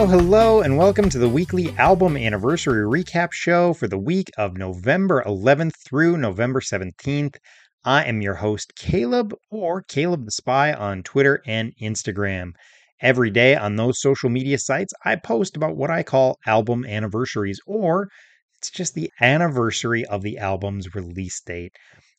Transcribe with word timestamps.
Hello, 0.00 0.18
hello, 0.18 0.60
and 0.62 0.78
welcome 0.78 1.10
to 1.10 1.18
the 1.18 1.28
weekly 1.28 1.76
album 1.76 2.16
anniversary 2.16 2.86
recap 2.86 3.34
show 3.34 3.74
for 3.74 3.86
the 3.86 3.98
week 3.98 4.30
of 4.38 4.56
November 4.56 5.22
11th 5.26 5.74
through 5.86 6.16
November 6.16 6.60
17th. 6.60 7.36
I 7.84 8.04
am 8.04 8.22
your 8.22 8.36
host, 8.36 8.72
Caleb, 8.76 9.34
or 9.50 9.82
Caleb 9.82 10.24
the 10.24 10.30
Spy 10.30 10.72
on 10.72 11.02
Twitter 11.02 11.42
and 11.44 11.74
Instagram. 11.82 12.52
Every 13.02 13.28
day 13.28 13.54
on 13.56 13.76
those 13.76 14.00
social 14.00 14.30
media 14.30 14.56
sites, 14.56 14.94
I 15.04 15.16
post 15.16 15.54
about 15.54 15.76
what 15.76 15.90
I 15.90 16.02
call 16.02 16.38
album 16.46 16.86
anniversaries, 16.86 17.60
or 17.66 18.08
it's 18.56 18.70
just 18.70 18.94
the 18.94 19.10
anniversary 19.20 20.06
of 20.06 20.22
the 20.22 20.38
album's 20.38 20.94
release 20.94 21.42
date. 21.42 21.72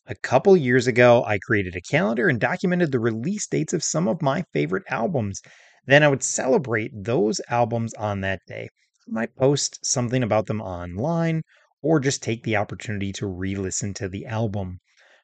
A 0.06 0.14
couple 0.14 0.56
years 0.56 0.86
ago, 0.86 1.24
I 1.26 1.40
created 1.40 1.76
a 1.76 1.82
calendar 1.82 2.30
and 2.30 2.40
documented 2.40 2.92
the 2.92 3.00
release 3.00 3.48
dates 3.48 3.74
of 3.74 3.84
some 3.84 4.08
of 4.08 4.22
my 4.22 4.44
favorite 4.54 4.84
albums. 4.88 5.42
Then 5.86 6.04
I 6.04 6.08
would 6.08 6.24
celebrate 6.24 6.92
those 6.94 7.42
albums 7.50 7.94
on 7.96 8.22
that 8.22 8.42
day. 8.48 8.70
I 9.08 9.12
might 9.12 9.36
post 9.36 9.86
something 9.86 10.22
about 10.22 10.46
them 10.46 10.62
online 10.62 11.42
or 11.82 12.00
just 12.00 12.22
take 12.22 12.44
the 12.44 12.56
opportunity 12.56 13.12
to 13.14 13.26
re 13.26 13.56
listen 13.56 13.94
to 13.96 14.08
the 14.08 14.26
album. 14.28 14.80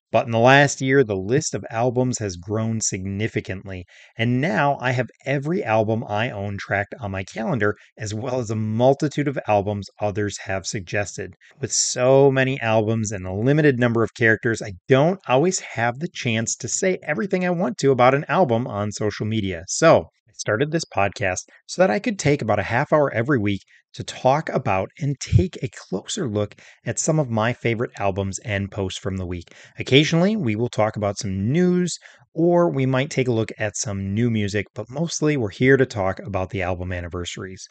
But 0.10 0.26
in 0.26 0.32
the 0.32 0.40
last 0.40 0.80
year, 0.80 1.04
the 1.04 1.18
list 1.18 1.54
of 1.54 1.66
albums 1.70 2.20
has 2.20 2.38
grown 2.38 2.80
significantly, 2.80 3.86
and 4.18 4.40
now 4.40 4.78
I 4.80 4.92
have 4.94 5.10
every 5.26 5.64
album 5.64 6.04
I 6.08 6.30
own 6.30 6.58
tracked 6.58 6.96
on 7.00 7.12
my 7.12 7.24
calendar, 7.24 7.76
as 7.98 8.14
well 8.14 8.40
as 8.40 8.50
a 8.50 8.56
multitude 8.56 9.28
of 9.28 9.38
albums 9.48 9.90
others 10.00 10.38
have 10.46 10.66
suggested. 10.66 11.36
With 11.60 11.74
so 11.74 12.32
many 12.32 12.58
albums 12.62 13.12
and 13.12 13.28
a 13.28 13.34
limited 13.34 13.80
number 13.80 14.02
of 14.02 14.14
characters, 14.14 14.62
I 14.62 14.74
don't 14.88 15.20
always 15.28 15.60
have 15.60 16.00
the 16.00 16.08
chance 16.08 16.56
to 16.56 16.68
say 16.68 16.98
everything 17.04 17.46
I 17.46 17.50
want 17.50 17.78
to 17.80 17.92
about 17.92 18.16
an 18.16 18.26
album 18.30 18.66
on 18.66 18.94
social 18.94 19.26
media. 19.26 19.66
So, 19.68 20.10
started 20.38 20.72
this 20.72 20.86
podcast 20.86 21.42
so 21.66 21.82
that 21.82 21.92
I 21.92 22.00
could 22.00 22.18
take 22.20 22.42
about 22.42 22.60
a 22.60 22.64
half 22.64 22.94
hour 22.94 23.14
every 23.14 23.40
week 23.40 23.62
to 23.94 24.04
talk 24.04 24.50
about 24.50 24.90
and 25.00 25.20
take 25.20 25.58
a 25.64 25.70
closer 25.70 26.30
look 26.30 26.56
at 26.86 27.00
some 27.00 27.20
of 27.20 27.30
my 27.30 27.54
favorite 27.54 27.92
albums 27.98 28.38
and 28.46 28.72
posts 28.72 29.00
from 29.00 29.18
the 29.18 29.26
week. 29.26 29.54
Occasionally, 29.80 30.36
we 30.36 30.56
will 30.56 30.70
talk 30.70 30.96
about 30.96 31.18
some 31.18 31.52
news 31.52 31.98
or 32.34 32.70
we 32.70 32.86
might 32.86 33.10
take 33.10 33.28
a 33.28 33.34
look 33.34 33.52
at 33.58 33.76
some 33.76 34.14
new 34.14 34.30
music, 34.30 34.68
but 34.76 34.90
mostly 34.90 35.36
we're 35.38 35.50
here 35.50 35.78
to 35.78 35.86
talk 35.86 36.20
about 36.20 36.52
the 36.52 36.62
album 36.62 36.92
anniversaries. 36.92 37.68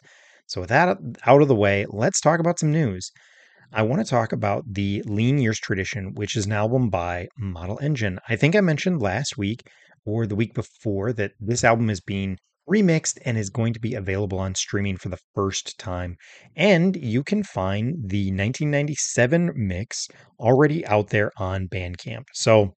So, 0.47 0.61
with 0.61 0.69
that 0.69 0.97
out 1.25 1.41
of 1.41 1.47
the 1.47 1.55
way, 1.55 1.85
let's 1.89 2.19
talk 2.19 2.39
about 2.39 2.59
some 2.59 2.71
news. 2.71 3.11
I 3.71 3.81
want 3.83 4.01
to 4.01 4.09
talk 4.09 4.31
about 4.31 4.63
the 4.69 5.03
Lean 5.05 5.37
Years 5.37 5.59
Tradition, 5.59 6.13
which 6.15 6.35
is 6.35 6.45
an 6.45 6.53
album 6.53 6.89
by 6.89 7.27
Model 7.37 7.79
Engine. 7.81 8.19
I 8.27 8.35
think 8.35 8.55
I 8.55 8.61
mentioned 8.61 9.01
last 9.01 9.37
week 9.37 9.67
or 10.05 10.25
the 10.25 10.35
week 10.35 10.53
before 10.53 11.11
that 11.13 11.31
this 11.39 11.63
album 11.63 11.89
is 11.89 11.99
being 11.99 12.37
remixed 12.69 13.17
and 13.25 13.37
is 13.37 13.49
going 13.49 13.73
to 13.73 13.79
be 13.79 13.95
available 13.95 14.39
on 14.39 14.55
streaming 14.55 14.97
for 14.97 15.09
the 15.09 15.19
first 15.33 15.77
time. 15.79 16.17
And 16.55 16.95
you 16.95 17.23
can 17.23 17.43
find 17.43 17.95
the 17.95 18.31
1997 18.31 19.53
mix 19.55 20.07
already 20.39 20.85
out 20.87 21.09
there 21.09 21.31
on 21.37 21.67
Bandcamp. 21.67 22.23
So 22.33 22.73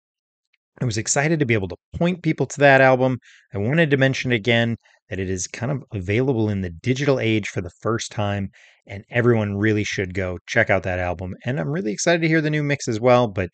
I 0.81 0.85
was 0.85 0.97
excited 0.97 1.39
to 1.39 1.45
be 1.45 1.53
able 1.53 1.69
to 1.69 1.75
point 1.95 2.21
people 2.21 2.45
to 2.45 2.59
that 2.59 2.81
album. 2.81 3.17
I 3.53 3.57
wanted 3.57 3.89
to 3.91 3.97
mention 3.97 4.31
again 4.31 4.77
that 5.09 5.19
it 5.19 5.29
is 5.29 5.47
kind 5.47 5.71
of 5.71 5.83
available 5.91 6.49
in 6.49 6.61
the 6.61 6.69
digital 6.69 7.19
age 7.19 7.47
for 7.47 7.61
the 7.61 7.71
first 7.81 8.11
time, 8.11 8.49
and 8.85 9.03
everyone 9.09 9.57
really 9.57 9.83
should 9.83 10.13
go 10.13 10.37
check 10.47 10.69
out 10.69 10.83
that 10.83 10.99
album. 10.99 11.33
And 11.45 11.59
I'm 11.59 11.69
really 11.69 11.93
excited 11.93 12.21
to 12.21 12.27
hear 12.27 12.41
the 12.41 12.49
new 12.49 12.63
mix 12.63 12.87
as 12.87 12.99
well. 12.99 13.27
But 13.27 13.49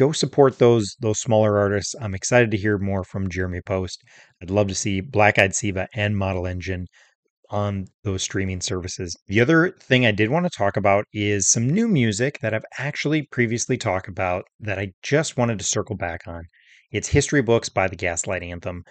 go 0.00 0.12
support 0.12 0.58
those 0.58 0.96
those 1.00 1.20
smaller 1.20 1.58
artists. 1.58 1.94
I'm 2.00 2.14
excited 2.14 2.50
to 2.52 2.56
hear 2.56 2.78
more 2.78 3.04
from 3.04 3.28
Jeremy 3.28 3.60
Post. 3.60 4.02
I'd 4.42 4.50
love 4.50 4.68
to 4.68 4.74
see 4.74 5.02
Black 5.02 5.38
Eyed 5.38 5.50
Sceva 5.50 5.88
and 5.94 6.16
Model 6.16 6.46
Engine 6.46 6.86
on 7.50 7.84
those 8.02 8.22
streaming 8.22 8.62
services. 8.62 9.14
The 9.26 9.40
other 9.40 9.76
thing 9.78 10.06
I 10.06 10.12
did 10.12 10.30
want 10.30 10.46
to 10.46 10.56
talk 10.56 10.78
about 10.78 11.04
is 11.12 11.50
some 11.50 11.68
new 11.68 11.86
music 11.86 12.38
that 12.40 12.54
I've 12.54 12.64
actually 12.78 13.28
previously 13.30 13.76
talked 13.76 14.08
about 14.08 14.44
that 14.60 14.78
I 14.78 14.92
just 15.02 15.36
wanted 15.36 15.58
to 15.58 15.64
circle 15.64 15.96
back 15.96 16.22
on. 16.26 16.44
It's 16.90 17.08
History 17.08 17.42
Books 17.42 17.68
by 17.68 17.86
the 17.86 17.96
Gaslight 17.96 18.42
Anthem. 18.42 18.84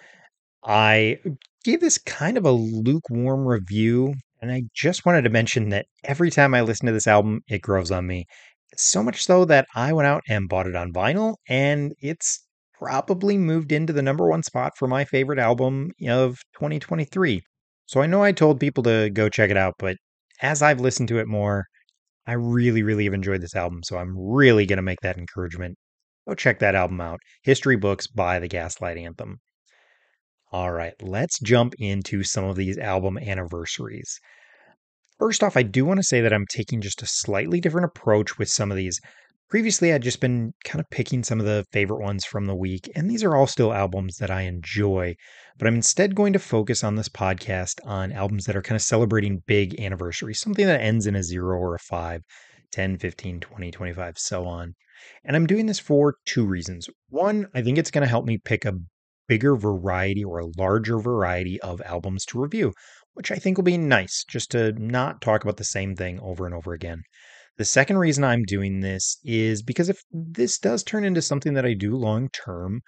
I 0.64 1.18
gave 1.64 1.80
this 1.80 1.98
kind 1.98 2.36
of 2.38 2.44
a 2.44 2.52
lukewarm 2.52 3.48
review, 3.48 4.14
and 4.40 4.52
I 4.52 4.62
just 4.74 5.04
wanted 5.04 5.22
to 5.22 5.30
mention 5.30 5.70
that 5.70 5.86
every 6.04 6.30
time 6.30 6.54
I 6.54 6.60
listen 6.60 6.86
to 6.86 6.92
this 6.92 7.08
album, 7.08 7.40
it 7.48 7.62
grows 7.62 7.90
on 7.90 8.06
me. 8.06 8.26
So 8.76 9.02
much 9.02 9.24
so 9.24 9.44
that 9.46 9.66
I 9.74 9.92
went 9.92 10.06
out 10.06 10.22
and 10.28 10.48
bought 10.48 10.66
it 10.66 10.76
on 10.76 10.92
vinyl, 10.92 11.36
and 11.48 11.92
it's 12.00 12.46
probably 12.78 13.36
moved 13.36 13.72
into 13.72 13.92
the 13.92 14.02
number 14.02 14.28
one 14.28 14.42
spot 14.42 14.72
for 14.76 14.88
my 14.88 15.04
favorite 15.04 15.38
album 15.38 15.90
of 16.08 16.38
2023. 16.54 17.42
So 17.86 18.00
I 18.00 18.06
know 18.06 18.22
I 18.22 18.32
told 18.32 18.60
people 18.60 18.82
to 18.84 19.10
go 19.10 19.28
check 19.28 19.50
it 19.50 19.56
out, 19.56 19.74
but 19.78 19.96
as 20.40 20.62
I've 20.62 20.80
listened 20.80 21.08
to 21.08 21.18
it 21.18 21.28
more, 21.28 21.66
I 22.26 22.32
really, 22.34 22.82
really 22.82 23.04
have 23.04 23.14
enjoyed 23.14 23.40
this 23.42 23.56
album. 23.56 23.82
So 23.82 23.98
I'm 23.98 24.14
really 24.16 24.66
going 24.66 24.78
to 24.78 24.82
make 24.82 25.00
that 25.02 25.18
encouragement. 25.18 25.76
Go 26.28 26.34
check 26.34 26.60
that 26.60 26.74
album 26.74 27.00
out 27.00 27.20
History 27.42 27.76
Books 27.76 28.06
by 28.06 28.38
the 28.38 28.48
Gaslight 28.48 28.96
Anthem. 28.96 29.38
All 30.52 30.72
right, 30.72 30.94
let's 31.02 31.38
jump 31.40 31.74
into 31.78 32.22
some 32.22 32.44
of 32.44 32.56
these 32.56 32.78
album 32.78 33.18
anniversaries. 33.18 34.18
First 35.20 35.42
off, 35.42 35.54
I 35.54 35.62
do 35.62 35.84
want 35.84 35.98
to 35.98 36.02
say 36.02 36.22
that 36.22 36.32
I'm 36.32 36.46
taking 36.46 36.80
just 36.80 37.02
a 37.02 37.06
slightly 37.06 37.60
different 37.60 37.84
approach 37.84 38.38
with 38.38 38.48
some 38.48 38.70
of 38.70 38.78
these. 38.78 38.98
Previously, 39.50 39.92
I'd 39.92 40.00
just 40.02 40.18
been 40.18 40.54
kind 40.64 40.80
of 40.80 40.88
picking 40.88 41.22
some 41.22 41.38
of 41.38 41.44
the 41.44 41.66
favorite 41.72 42.00
ones 42.00 42.24
from 42.24 42.46
the 42.46 42.54
week, 42.54 42.90
and 42.96 43.10
these 43.10 43.22
are 43.22 43.36
all 43.36 43.46
still 43.46 43.74
albums 43.74 44.16
that 44.16 44.30
I 44.30 44.42
enjoy. 44.42 45.14
But 45.58 45.68
I'm 45.68 45.74
instead 45.74 46.14
going 46.14 46.32
to 46.32 46.38
focus 46.38 46.82
on 46.82 46.94
this 46.94 47.10
podcast 47.10 47.80
on 47.84 48.12
albums 48.12 48.46
that 48.46 48.56
are 48.56 48.62
kind 48.62 48.76
of 48.76 48.80
celebrating 48.80 49.42
big 49.46 49.78
anniversaries, 49.78 50.40
something 50.40 50.66
that 50.66 50.80
ends 50.80 51.06
in 51.06 51.14
a 51.14 51.22
zero 51.22 51.58
or 51.58 51.74
a 51.74 51.80
five, 51.80 52.22
10, 52.72 52.96
15, 52.96 53.40
20, 53.40 53.70
25, 53.70 54.14
so 54.16 54.46
on. 54.46 54.72
And 55.24 55.36
I'm 55.36 55.46
doing 55.46 55.66
this 55.66 55.78
for 55.78 56.14
two 56.24 56.46
reasons. 56.46 56.88
One, 57.10 57.46
I 57.54 57.60
think 57.60 57.76
it's 57.76 57.90
going 57.90 58.04
to 58.04 58.08
help 58.08 58.24
me 58.24 58.38
pick 58.42 58.64
a 58.64 58.72
bigger 59.28 59.54
variety 59.54 60.24
or 60.24 60.40
a 60.40 60.48
larger 60.58 60.98
variety 60.98 61.60
of 61.60 61.82
albums 61.82 62.24
to 62.24 62.40
review 62.40 62.72
which 63.14 63.30
I 63.30 63.36
think 63.36 63.56
will 63.56 63.64
be 63.64 63.78
nice 63.78 64.24
just 64.28 64.50
to 64.52 64.72
not 64.72 65.20
talk 65.20 65.42
about 65.42 65.56
the 65.56 65.64
same 65.64 65.94
thing 65.96 66.20
over 66.20 66.46
and 66.46 66.54
over 66.54 66.72
again. 66.72 67.02
The 67.58 67.64
second 67.64 67.98
reason 67.98 68.24
I'm 68.24 68.44
doing 68.44 68.80
this 68.80 69.18
is 69.24 69.62
because 69.62 69.88
if 69.88 70.00
this 70.12 70.58
does 70.58 70.82
turn 70.82 71.04
into 71.04 71.20
something 71.20 71.54
that 71.54 71.66
I 71.66 71.74
do 71.74 71.94
long 71.96 72.28
term, 72.30 72.80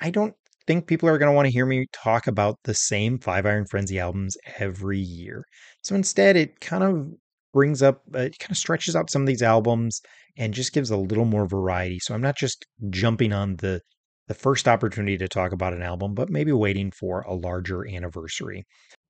I 0.00 0.10
don't 0.10 0.34
think 0.66 0.86
people 0.86 1.08
are 1.08 1.18
going 1.18 1.30
to 1.30 1.34
want 1.34 1.46
to 1.46 1.52
hear 1.52 1.66
me 1.66 1.86
talk 1.92 2.26
about 2.26 2.58
the 2.64 2.74
same 2.74 3.18
Five 3.18 3.46
Iron 3.46 3.66
Frenzy 3.70 3.98
albums 3.98 4.36
every 4.58 4.98
year. 4.98 5.44
So 5.82 5.94
instead, 5.94 6.36
it 6.36 6.60
kind 6.60 6.82
of 6.84 7.06
brings 7.52 7.82
up, 7.82 8.02
uh, 8.14 8.20
it 8.20 8.38
kind 8.38 8.50
of 8.50 8.56
stretches 8.56 8.96
out 8.96 9.10
some 9.10 9.22
of 9.22 9.28
these 9.28 9.42
albums 9.42 10.00
and 10.36 10.52
just 10.52 10.72
gives 10.72 10.90
a 10.90 10.96
little 10.96 11.24
more 11.24 11.46
variety. 11.46 11.98
So 12.00 12.14
I'm 12.14 12.22
not 12.22 12.36
just 12.36 12.66
jumping 12.90 13.32
on 13.32 13.56
the 13.56 13.80
the 14.26 14.34
first 14.34 14.66
opportunity 14.66 15.18
to 15.18 15.28
talk 15.28 15.52
about 15.52 15.74
an 15.74 15.82
album, 15.82 16.14
but 16.14 16.30
maybe 16.30 16.52
waiting 16.52 16.90
for 16.90 17.20
a 17.22 17.34
larger 17.34 17.86
anniversary. 17.86 18.64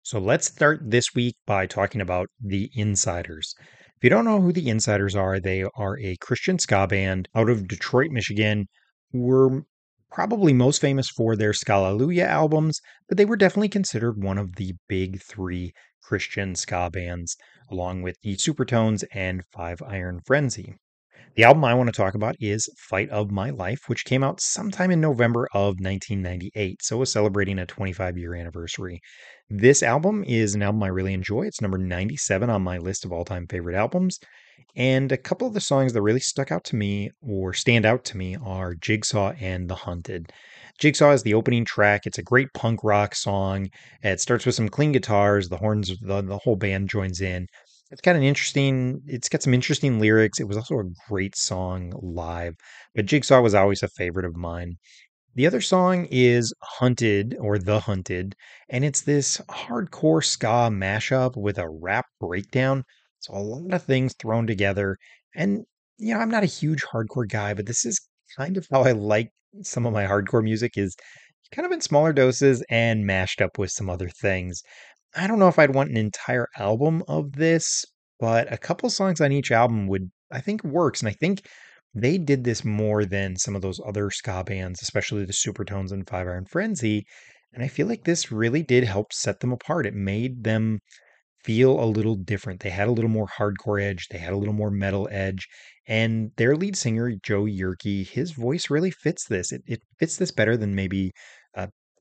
So 0.05 0.19
let's 0.19 0.49
start 0.49 0.81
this 0.83 1.15
week 1.15 1.35
by 1.47 1.65
talking 1.65 2.03
about 2.03 2.29
the 2.39 2.71
Insyderz. 2.77 3.55
If 3.97 4.03
you 4.05 4.11
don't 4.11 4.27
know 4.27 4.39
who 4.39 4.53
the 4.53 4.67
Insyderz 4.67 5.19
are, 5.19 5.41
they 5.41 5.65
are 5.79 5.99
a 5.99 6.19
Christian 6.21 6.59
ska 6.59 6.87
band 6.87 7.27
out 7.35 7.49
of 7.49 7.67
Detroit, 7.67 8.11
Michigan, 8.11 8.67
were 9.15 9.63
probably 10.13 10.53
most 10.53 10.83
famous 10.83 11.09
for 11.09 11.37
their 11.37 11.53
Skalleluia 11.53 12.27
albums, 12.27 12.83
but 13.09 13.17
they 13.17 13.25
were 13.25 13.39
definitely 13.39 13.71
considered 13.71 14.23
one 14.23 14.37
of 14.37 14.57
the 14.57 14.75
big 14.89 15.23
three 15.23 15.73
Christian 16.03 16.55
ska 16.55 16.91
bands, 16.93 17.39
along 17.71 18.03
with 18.03 18.19
the 18.23 18.37
Supertones 18.37 19.05
and 19.15 19.43
Five 19.55 19.81
Iron 19.81 20.21
Frenzy. 20.27 20.75
The 21.37 21.45
album 21.45 21.65
I 21.65 21.75
want 21.75 21.89
to 21.89 21.97
talk 21.97 22.15
about 22.15 22.37
is 22.39 22.69
Fight 22.79 23.09
of 23.09 23.31
My 23.33 23.51
Life, 23.51 23.89
which 23.89 24.05
came 24.05 24.23
out 24.23 24.41
sometime 24.41 24.91
in 24.91 25.01
November 25.01 25.49
of 25.53 25.81
1998, 25.81 26.81
so 26.83 26.99
was 26.99 27.11
celebrating 27.11 27.59
a 27.59 27.67
25 27.67 28.17
year 28.19 28.35
anniversary. 28.35 29.01
This 29.51 29.83
album 29.83 30.25
is 30.25 30.55
an 30.55 30.63
album 30.63 30.83
I 30.83 30.89
really 30.89 31.13
enjoy. 31.13 31.43
It's 31.43 31.61
number 31.61 31.79
97 31.79 32.49
on 32.49 32.63
my 32.63 32.79
list 32.79 33.05
of 33.05 33.13
all 33.13 33.25
time 33.25 33.47
favorite 33.47 33.77
albums. 33.77 34.19
And 34.75 35.13
a 35.13 35.17
couple 35.17 35.47
of 35.47 35.55
the 35.55 35.61
songs 35.61 35.93
that 35.93 36.03
really 36.03 36.21
stuck 36.21 36.51
out 36.51 36.65
to 36.65 36.77
me 36.77 37.11
or 37.21 37.53
stand 37.53 37.85
out 37.87 38.05
to 38.07 38.17
me 38.17 38.37
are 38.43 38.75
Jigsaw 38.75 39.33
and 39.39 39.69
The 39.69 39.75
Hunted. 39.75 40.33
Jigsaw 40.81 41.13
is 41.13 41.23
the 41.23 41.35
opening 41.35 41.65
track. 41.65 42.07
It's 42.07 42.19
a 42.19 42.23
great 42.23 42.49
punk 42.55 42.81
rock 42.83 43.15
song. 43.15 43.69
It 44.03 44.21
starts 44.21 44.47
with 44.47 44.55
some 44.55 44.69
clean 44.69 44.93
guitars. 44.93 45.49
The 45.49 45.59
horns, 45.59 45.93
the, 46.01 46.23
the 46.23 46.39
whole 46.39 46.57
band 46.57 46.89
joins 46.89 47.21
in 47.21 47.47
it's 47.91 48.01
got 48.01 48.17
an 48.17 48.23
interesting 48.23 49.01
it's 49.07 49.29
got 49.29 49.43
some 49.43 49.55
interesting 49.55 50.01
lyrics 50.01 50.41
it 50.41 50.49
was 50.49 50.57
also 50.57 50.79
a 50.79 50.91
great 51.09 51.37
song 51.37 51.93
live 52.03 52.57
but 52.95 53.07
jigsaw 53.07 53.41
was 53.41 53.55
always 53.55 53.83
a 53.83 53.89
favorite 53.89 54.25
of 54.25 54.35
mine 54.35 54.77
the 55.35 55.47
other 55.47 55.61
song 55.61 56.07
is 56.11 56.53
hunted 56.63 57.37
or 57.41 57.59
the 57.59 57.81
hunted 57.81 58.35
and 58.69 58.85
it's 58.85 59.03
this 59.03 59.39
hardcore 59.51 60.25
ska 60.25 60.69
mashup 60.71 61.37
with 61.37 61.59
a 61.59 61.69
rap 61.69 62.07
breakdown 62.21 62.85
so 63.21 63.35
a 63.35 63.39
lot 63.39 63.73
of 63.75 63.83
things 63.83 64.15
thrown 64.19 64.47
together 64.47 64.97
and 65.35 65.65
you 65.99 66.15
know 66.15 66.21
i'm 66.21 66.31
not 66.31 66.43
a 66.43 66.47
huge 66.47 66.83
hardcore 66.85 67.29
guy 67.29 67.55
but 67.55 67.67
this 67.67 67.85
is 67.85 68.01
kind 68.37 68.57
of 68.57 68.67
how 68.71 68.83
i 68.83 68.93
like 68.93 69.31
some 69.63 69.87
of 69.87 69.93
my 69.93 70.05
hardcore 70.05 70.43
music 70.43 70.77
is 70.77 70.97
kind 71.53 71.67
of 71.67 71.73
in 71.73 71.81
smaller 71.81 72.13
doses 72.13 72.65
and 72.71 73.07
mashed 73.07 73.41
up 73.41 73.59
with 73.59 73.71
some 73.71 73.89
other 73.89 74.09
things 74.09 74.63
I 75.17 75.27
don't 75.27 75.39
know 75.39 75.49
if 75.49 75.59
I'd 75.59 75.75
want 75.75 75.91
an 75.91 75.97
entire 75.97 76.49
album 76.59 77.05
of 77.09 77.33
this, 77.33 77.85
but 78.19 78.53
a 78.53 78.59
couple 78.59 78.91
songs 78.91 79.21
on 79.21 79.33
each 79.33 79.53
album 79.53 79.87
would, 79.89 80.11
I 80.33 80.41
think, 80.41 80.65
works. 80.65 81.01
And 81.01 81.09
I 81.09 81.13
think 81.13 81.47
they 81.95 82.19
did 82.19 82.45
this 82.45 82.65
more 82.65 83.05
than 83.05 83.37
some 83.37 83.55
of 83.55 83.63
those 83.63 83.81
other 83.87 84.11
ska 84.11 84.43
bands, 84.45 84.83
especially 84.83 85.25
the 85.25 85.33
Supertones 85.33 85.93
and 85.93 86.09
Five 86.09 86.27
Iron 86.27 86.47
Frenzy. 86.47 87.07
And 87.53 87.63
I 87.63 87.69
feel 87.69 87.87
like 87.87 88.05
this 88.05 88.33
really 88.33 88.63
did 88.63 88.85
help 88.85 89.13
set 89.13 89.41
them 89.41 89.53
apart. 89.53 89.87
It 89.87 89.95
made 89.95 90.43
them 90.45 90.81
feel 91.45 91.79
a 91.79 91.85
little 91.85 92.17
different. 92.17 92.61
They 92.61 92.71
had 92.71 92.89
a 92.89 92.93
little 92.93 93.11
more 93.11 93.29
hardcore 93.39 93.83
edge, 93.83 94.09
they 94.11 94.19
had 94.19 94.33
a 94.33 94.37
little 94.37 94.55
more 94.55 94.71
metal 94.71 95.09
edge, 95.13 95.47
and 95.87 96.31
their 96.37 96.57
lead 96.57 96.77
singer, 96.77 97.13
Joe 97.23 97.45
Yerke, 97.45 98.09
his 98.09 98.33
voice 98.33 98.71
really 98.71 98.91
fits 98.91 99.27
this. 99.27 99.53
It, 99.53 99.63
it 99.67 99.83
fits 99.99 100.17
this 100.17 100.33
better 100.33 100.57
than 100.57 100.75
maybe 100.75 101.13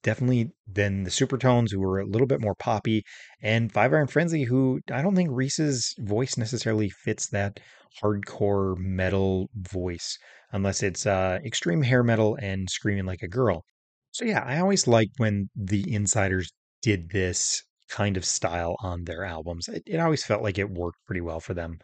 definitely 0.04 0.52
than 0.68 1.04
the 1.04 1.10
Supertones, 1.10 1.72
who 1.72 1.80
were 1.80 2.00
a 2.00 2.06
little 2.06 2.28
bit 2.28 2.42
more 2.42 2.56
poppy, 2.56 3.04
and 3.42 3.72
Five 3.72 3.94
Iron 3.94 4.08
Frenzy, 4.08 4.44
who 4.44 4.80
I 4.92 5.02
don't 5.02 5.16
think 5.16 5.30
Reese's 5.32 5.96
voice 6.00 6.38
necessarily 6.38 6.90
fits 6.90 7.30
that 7.30 7.60
hardcore 8.02 8.78
metal 8.78 9.50
voice, 9.56 10.18
unless 10.52 10.84
it's 10.84 11.06
uh, 11.06 11.40
extreme 11.46 11.82
hair 11.82 12.04
metal 12.04 12.38
and 12.42 12.70
screaming 12.70 13.06
like 13.06 13.24
a 13.24 13.28
girl. 13.28 13.64
So 14.12 14.26
yeah, 14.26 14.44
I 14.46 14.60
always 14.60 14.88
liked 14.88 15.14
when 15.18 15.50
the 15.56 15.84
Insyderz 15.84 16.52
did 16.82 17.10
this 17.12 17.64
kind 17.90 18.18
of 18.18 18.26
style 18.26 18.76
on 18.82 19.04
their 19.04 19.24
albums. 19.24 19.68
It, 19.68 19.84
it 19.86 20.00
always 20.00 20.26
felt 20.26 20.44
like 20.44 20.58
it 20.58 20.70
worked 20.70 20.98
pretty 21.06 21.22
well 21.22 21.40
for 21.40 21.54
them. 21.54 21.78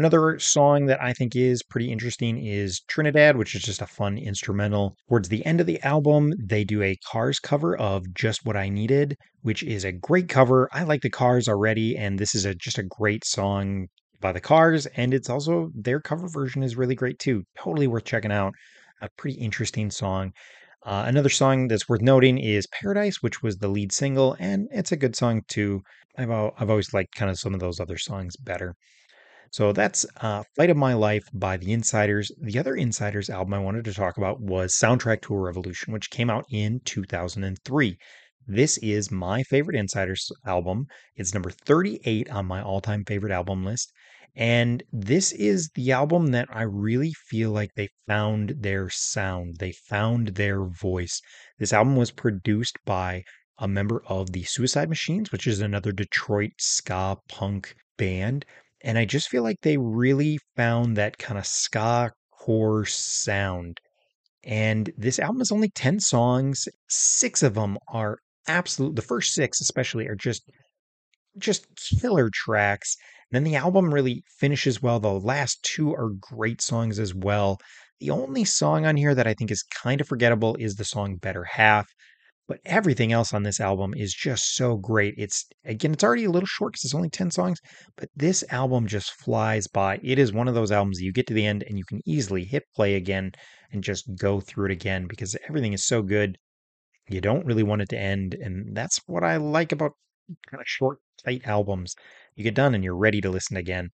Another 0.00 0.38
song 0.38 0.86
that 0.86 1.02
I 1.02 1.12
think 1.12 1.36
is 1.36 1.62
pretty 1.62 1.92
interesting 1.92 2.42
is 2.42 2.80
Trinidad, 2.88 3.36
which 3.36 3.54
is 3.54 3.60
just 3.60 3.82
a 3.82 3.86
fun 3.86 4.16
instrumental. 4.16 4.96
Towards 5.10 5.28
the 5.28 5.44
end 5.44 5.60
of 5.60 5.66
the 5.66 5.78
album, 5.82 6.32
they 6.42 6.64
do 6.64 6.80
a 6.80 6.96
Cars 7.04 7.38
cover 7.38 7.76
of 7.76 8.14
Just 8.14 8.46
What 8.46 8.56
I 8.56 8.70
Needed, 8.70 9.14
which 9.42 9.62
is 9.62 9.84
a 9.84 9.92
great 9.92 10.26
cover. 10.30 10.70
I 10.72 10.84
like 10.84 11.02
the 11.02 11.10
Cars 11.10 11.50
already, 11.50 11.98
and 11.98 12.18
this 12.18 12.34
is 12.34 12.46
a, 12.46 12.54
just 12.54 12.78
a 12.78 12.82
great 12.82 13.26
song 13.26 13.88
by 14.22 14.32
the 14.32 14.40
Cars, 14.40 14.86
and 14.86 15.12
it's 15.12 15.28
also 15.28 15.68
their 15.74 16.00
cover 16.00 16.28
version 16.28 16.62
is 16.62 16.76
really 16.76 16.94
great 16.94 17.18
too. 17.18 17.42
Totally 17.58 17.86
worth 17.86 18.04
checking 18.04 18.32
out. 18.32 18.54
A 19.02 19.10
pretty 19.18 19.36
interesting 19.36 19.90
song. 19.90 20.32
Uh, 20.82 21.04
another 21.08 21.28
song 21.28 21.68
that's 21.68 21.90
worth 21.90 22.00
noting 22.00 22.38
is 22.38 22.66
Paradise, 22.68 23.18
which 23.20 23.42
was 23.42 23.58
the 23.58 23.68
lead 23.68 23.92
single, 23.92 24.34
and 24.40 24.66
it's 24.70 24.92
a 24.92 24.96
good 24.96 25.14
song 25.14 25.42
too. 25.46 25.82
I've, 26.16 26.30
I've 26.30 26.70
always 26.70 26.94
liked 26.94 27.14
kind 27.14 27.30
of 27.30 27.38
some 27.38 27.52
of 27.52 27.60
those 27.60 27.78
other 27.78 27.98
songs 27.98 28.34
better. 28.38 28.76
So 29.52 29.72
that's 29.72 30.06
uh, 30.20 30.44
Flight 30.54 30.70
of 30.70 30.76
My 30.76 30.94
Life 30.94 31.24
by 31.34 31.56
The 31.56 31.74
Insyderz. 31.74 32.30
The 32.40 32.60
other 32.60 32.76
Insyderz 32.76 33.28
album 33.28 33.54
I 33.54 33.58
wanted 33.58 33.84
to 33.86 33.92
talk 33.92 34.16
about 34.16 34.40
was 34.40 34.72
Soundtrack 34.76 35.22
to 35.22 35.34
a 35.34 35.40
Revolution, 35.40 35.92
which 35.92 36.10
came 36.10 36.30
out 36.30 36.44
in 36.52 36.80
2003. 36.84 37.98
This 38.46 38.78
is 38.78 39.10
my 39.10 39.42
favorite 39.42 39.76
Insyderz 39.76 40.30
album. 40.46 40.86
It's 41.16 41.34
number 41.34 41.50
38 41.50 42.30
on 42.30 42.46
my 42.46 42.62
all 42.62 42.80
time 42.80 43.04
favorite 43.04 43.32
album 43.32 43.64
list. 43.64 43.92
And 44.36 44.84
this 44.92 45.32
is 45.32 45.70
the 45.74 45.90
album 45.90 46.28
that 46.28 46.46
I 46.48 46.62
really 46.62 47.12
feel 47.12 47.50
like 47.50 47.74
they 47.74 47.88
found 48.06 48.54
their 48.60 48.88
sound. 48.88 49.56
They 49.58 49.72
found 49.72 50.28
their 50.36 50.64
voice. 50.64 51.20
This 51.58 51.72
album 51.72 51.96
was 51.96 52.12
produced 52.12 52.78
by 52.84 53.24
a 53.58 53.66
member 53.66 54.04
of 54.06 54.30
the 54.30 54.44
Suicide 54.44 54.88
Machines, 54.88 55.32
which 55.32 55.48
is 55.48 55.58
another 55.58 55.90
Detroit 55.90 56.52
ska 56.58 57.18
punk 57.28 57.74
band. 57.98 58.46
And 58.82 58.98
I 58.98 59.04
just 59.04 59.28
feel 59.28 59.42
like 59.42 59.60
they 59.62 59.76
really 59.76 60.38
found 60.56 60.96
that 60.96 61.18
kind 61.18 61.38
of 61.38 61.46
ska 61.46 62.12
core 62.32 62.86
sound. 62.86 63.78
And 64.44 64.90
this 64.96 65.18
album 65.18 65.42
is 65.42 65.52
only 65.52 65.68
10 65.70 66.00
songs. 66.00 66.66
Six 66.88 67.42
of 67.42 67.54
them 67.54 67.76
are 67.92 68.18
absolute 68.48 68.96
the 68.96 69.02
first 69.02 69.34
six 69.34 69.60
especially 69.60 70.06
are 70.08 70.16
just 70.16 70.42
just 71.38 71.66
killer 71.76 72.30
tracks. 72.32 72.96
And 73.30 73.36
then 73.36 73.44
the 73.44 73.56
album 73.56 73.92
really 73.94 74.24
finishes 74.38 74.82
well. 74.82 74.98
The 74.98 75.12
last 75.12 75.62
two 75.62 75.92
are 75.92 76.10
great 76.18 76.60
songs 76.60 76.98
as 76.98 77.14
well. 77.14 77.58
The 78.00 78.10
only 78.10 78.44
song 78.44 78.86
on 78.86 78.96
here 78.96 79.14
that 79.14 79.26
I 79.26 79.34
think 79.34 79.50
is 79.50 79.62
kind 79.62 80.00
of 80.00 80.08
forgettable 80.08 80.56
is 80.58 80.74
the 80.74 80.84
song 80.84 81.16
Better 81.16 81.44
Half. 81.44 81.86
But 82.50 82.58
everything 82.66 83.12
else 83.12 83.32
on 83.32 83.44
this 83.44 83.60
album 83.60 83.94
is 83.96 84.12
just 84.12 84.56
so 84.56 84.76
great. 84.76 85.14
It's 85.16 85.46
again, 85.64 85.92
it's 85.92 86.02
already 86.02 86.24
a 86.24 86.30
little 86.32 86.48
short 86.48 86.72
because 86.72 86.82
it's 86.82 86.96
only 86.96 87.08
10 87.08 87.30
songs, 87.30 87.60
but 87.94 88.08
this 88.16 88.42
album 88.50 88.88
just 88.88 89.12
flies 89.12 89.68
by. 89.68 90.00
It 90.02 90.18
is 90.18 90.32
one 90.32 90.48
of 90.48 90.56
those 90.56 90.72
albums 90.72 90.98
that 90.98 91.04
you 91.04 91.12
get 91.12 91.28
to 91.28 91.34
the 91.34 91.46
end 91.46 91.62
and 91.68 91.78
you 91.78 91.84
can 91.84 92.00
easily 92.04 92.42
hit 92.42 92.64
play 92.74 92.96
again 92.96 93.30
and 93.70 93.84
just 93.84 94.16
go 94.16 94.40
through 94.40 94.64
it 94.64 94.72
again 94.72 95.06
because 95.06 95.36
everything 95.48 95.74
is 95.74 95.86
so 95.86 96.02
good. 96.02 96.38
You 97.08 97.20
don't 97.20 97.46
really 97.46 97.62
want 97.62 97.82
it 97.82 97.88
to 97.90 97.98
end. 98.00 98.34
And 98.34 98.76
that's 98.76 98.98
what 99.06 99.22
I 99.22 99.36
like 99.36 99.70
about 99.70 99.92
kind 100.50 100.60
of 100.60 100.66
short, 100.66 100.98
tight 101.24 101.42
albums. 101.44 101.94
You 102.34 102.42
get 102.42 102.56
done 102.56 102.74
and 102.74 102.82
you're 102.82 102.96
ready 102.96 103.20
to 103.20 103.30
listen 103.30 103.58
again. 103.58 103.90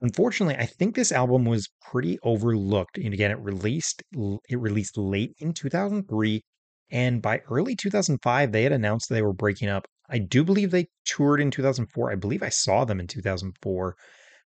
Unfortunately, 0.00 0.54
I 0.54 0.66
think 0.66 0.94
this 0.94 1.10
album 1.10 1.44
was 1.44 1.68
pretty 1.90 2.20
overlooked. 2.22 2.98
And 2.98 3.12
again, 3.12 3.32
it 3.32 3.40
released 3.40 4.04
it 4.48 4.60
released 4.60 4.96
late 4.96 5.34
in 5.40 5.52
2003 5.54 6.44
and 6.90 7.22
by 7.22 7.40
early 7.50 7.76
2005, 7.76 8.52
they 8.52 8.62
had 8.62 8.72
announced 8.72 9.08
they 9.08 9.22
were 9.22 9.32
breaking 9.32 9.68
up. 9.68 9.86
I 10.08 10.18
do 10.18 10.44
believe 10.44 10.70
they 10.70 10.88
toured 11.04 11.40
in 11.40 11.50
2004. 11.50 12.10
I 12.10 12.16
believe 12.16 12.42
I 12.42 12.48
saw 12.48 12.84
them 12.84 12.98
in 12.98 13.06
2004. 13.06 13.96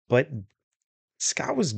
But 0.08 0.28
Scott 1.18 1.56
was 1.56 1.74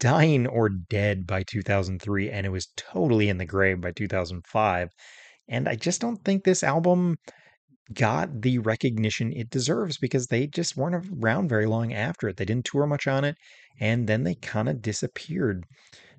dying 0.00 0.46
or 0.46 0.68
dead 0.68 1.26
by 1.26 1.44
2003, 1.44 2.30
and 2.30 2.46
it 2.46 2.50
was 2.50 2.68
totally 2.76 3.28
in 3.28 3.38
the 3.38 3.46
grave 3.46 3.80
by 3.80 3.92
2005. 3.92 4.90
And 5.48 5.68
I 5.68 5.76
just 5.76 6.00
don't 6.00 6.24
think 6.24 6.44
this 6.44 6.62
album 6.62 7.16
got 7.92 8.42
the 8.42 8.58
recognition 8.58 9.32
it 9.32 9.50
deserves 9.50 9.98
because 9.98 10.26
they 10.26 10.46
just 10.46 10.76
weren't 10.76 11.06
around 11.20 11.48
very 11.48 11.66
long 11.66 11.92
after 11.92 12.28
it. 12.28 12.36
They 12.36 12.44
didn't 12.44 12.64
tour 12.64 12.86
much 12.86 13.06
on 13.06 13.24
it, 13.24 13.36
and 13.78 14.06
then 14.06 14.24
they 14.24 14.34
kind 14.34 14.68
of 14.68 14.82
disappeared. 14.82 15.64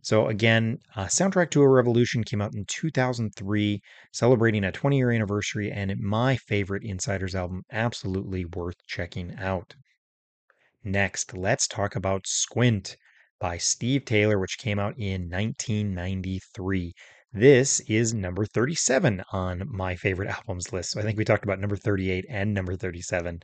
So 0.05 0.27
again, 0.27 0.77
uh, 0.95 1.05
Soundtrack 1.05 1.49
to 1.49 1.63
a 1.63 1.67
Revolution 1.67 2.23
came 2.23 2.39
out 2.39 2.53
in 2.53 2.63
2003, 2.65 3.81
celebrating 4.13 4.63
a 4.63 4.71
20 4.71 4.97
year 4.97 5.09
anniversary, 5.09 5.71
and 5.71 5.99
my 5.99 6.37
favorite 6.37 6.83
Insyderz 6.83 7.33
album, 7.33 7.63
absolutely 7.71 8.45
worth 8.45 8.75
checking 8.85 9.35
out. 9.39 9.73
Next, 10.83 11.35
let's 11.35 11.67
talk 11.67 11.95
about 11.95 12.27
Squint 12.27 12.97
by 13.39 13.57
Steve 13.57 14.05
Taylor, 14.05 14.37
which 14.37 14.59
came 14.59 14.77
out 14.77 14.93
in 14.99 15.27
1993. 15.27 16.93
This 17.33 17.79
is 17.87 18.13
number 18.13 18.45
37 18.45 19.23
on 19.31 19.63
my 19.67 19.95
favorite 19.95 20.29
albums 20.29 20.71
list. 20.71 20.91
So 20.91 20.99
I 20.99 21.03
think 21.03 21.17
we 21.17 21.25
talked 21.25 21.45
about 21.45 21.59
number 21.59 21.77
38 21.77 22.27
and 22.29 22.53
number 22.53 22.75
37, 22.75 23.39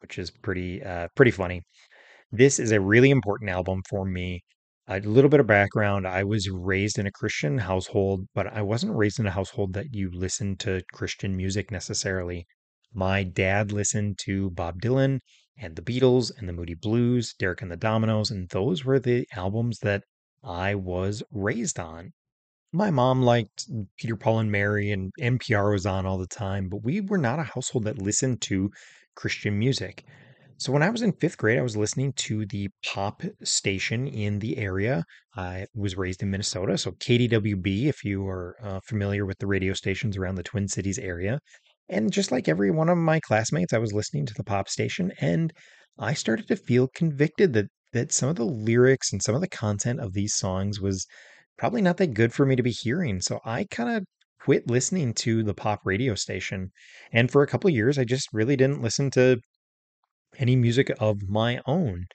which 0.00 0.18
is 0.18 0.32
pretty 0.32 0.82
uh, 0.82 1.06
pretty 1.14 1.30
funny. 1.30 1.62
This 2.32 2.58
is 2.58 2.72
a 2.72 2.80
really 2.80 3.10
important 3.10 3.48
album 3.48 3.82
for 3.88 4.04
me. 4.04 4.42
A 4.92 4.98
little 4.98 5.30
bit 5.30 5.38
of 5.38 5.46
background 5.46 6.04
I 6.04 6.24
was 6.24 6.50
raised 6.50 6.98
in 6.98 7.06
a 7.06 7.12
Christian 7.12 7.58
household, 7.58 8.26
but 8.34 8.48
I 8.48 8.62
wasn't 8.62 8.96
raised 8.96 9.20
in 9.20 9.26
a 9.28 9.30
household 9.30 9.72
that 9.74 9.94
you 9.94 10.10
listened 10.10 10.58
to 10.60 10.82
Christian 10.92 11.36
music 11.36 11.70
necessarily. 11.70 12.44
My 12.92 13.22
dad 13.22 13.70
listened 13.70 14.18
to 14.24 14.50
Bob 14.50 14.82
Dylan 14.82 15.20
and 15.56 15.76
the 15.76 15.82
Beatles 15.82 16.32
and 16.36 16.48
the 16.48 16.52
Moody 16.52 16.74
Blues, 16.74 17.34
Derek 17.38 17.62
and 17.62 17.70
the 17.70 17.76
Dominos, 17.76 18.32
and 18.32 18.48
those 18.48 18.84
were 18.84 18.98
the 18.98 19.28
albums 19.32 19.78
that 19.78 20.02
I 20.42 20.74
was 20.74 21.22
raised 21.30 21.78
on. 21.78 22.10
My 22.72 22.90
mom 22.90 23.22
liked 23.22 23.70
Peter, 23.96 24.16
Paul, 24.16 24.40
and 24.40 24.50
Mary, 24.50 24.90
and 24.90 25.12
NPR 25.20 25.70
was 25.70 25.86
on 25.86 26.04
all 26.04 26.18
the 26.18 26.26
time, 26.26 26.68
but 26.68 26.82
we 26.82 27.00
were 27.00 27.16
not 27.16 27.38
a 27.38 27.44
household 27.44 27.84
that 27.84 28.02
listened 28.02 28.40
to 28.42 28.72
Christian 29.14 29.56
music. 29.56 30.04
So 30.60 30.72
when 30.72 30.82
I 30.82 30.90
was 30.90 31.00
in 31.00 31.12
fifth 31.12 31.38
grade, 31.38 31.58
I 31.58 31.62
was 31.62 31.74
listening 31.74 32.12
to 32.16 32.44
the 32.44 32.68
pop 32.84 33.22
station 33.42 34.06
in 34.06 34.40
the 34.40 34.58
area. 34.58 35.04
I 35.34 35.64
was 35.74 35.96
raised 35.96 36.22
in 36.22 36.30
Minnesota, 36.30 36.76
so 36.76 36.90
KDWB, 36.90 37.86
if 37.86 38.04
you 38.04 38.28
are 38.28 38.56
uh, 38.62 38.80
familiar 38.84 39.24
with 39.24 39.38
the 39.38 39.46
radio 39.46 39.72
stations 39.72 40.18
around 40.18 40.34
the 40.34 40.42
Twin 40.42 40.68
Cities 40.68 40.98
area. 40.98 41.40
And 41.88 42.12
just 42.12 42.30
like 42.30 42.46
every 42.46 42.70
one 42.70 42.90
of 42.90 42.98
my 42.98 43.20
classmates, 43.20 43.72
I 43.72 43.78
was 43.78 43.94
listening 43.94 44.26
to 44.26 44.34
the 44.34 44.44
pop 44.44 44.68
station, 44.68 45.12
and 45.18 45.50
I 45.98 46.12
started 46.12 46.46
to 46.48 46.56
feel 46.56 46.88
convicted 46.94 47.54
that 47.54 47.68
that 47.94 48.12
some 48.12 48.28
of 48.28 48.36
the 48.36 48.44
lyrics 48.44 49.12
and 49.12 49.22
some 49.22 49.34
of 49.34 49.40
the 49.40 49.48
content 49.48 49.98
of 49.98 50.12
these 50.12 50.34
songs 50.34 50.78
was 50.78 51.06
probably 51.56 51.80
not 51.80 51.96
that 51.96 52.12
good 52.12 52.34
for 52.34 52.44
me 52.44 52.54
to 52.54 52.62
be 52.62 52.70
hearing. 52.70 53.22
So 53.22 53.40
I 53.46 53.64
kind 53.70 53.96
of 53.96 54.04
quit 54.40 54.68
listening 54.68 55.14
to 55.14 55.42
the 55.42 55.54
pop 55.54 55.80
radio 55.84 56.14
station. 56.14 56.70
And 57.12 57.30
for 57.30 57.42
a 57.42 57.46
couple 57.46 57.70
years, 57.70 57.98
I 57.98 58.04
just 58.04 58.28
really 58.34 58.56
didn't 58.56 58.82
listen 58.82 59.10
to 59.12 59.40
any 60.40 60.56
music 60.56 60.90
of 60.98 61.28
my 61.28 61.60
own. 61.66 62.06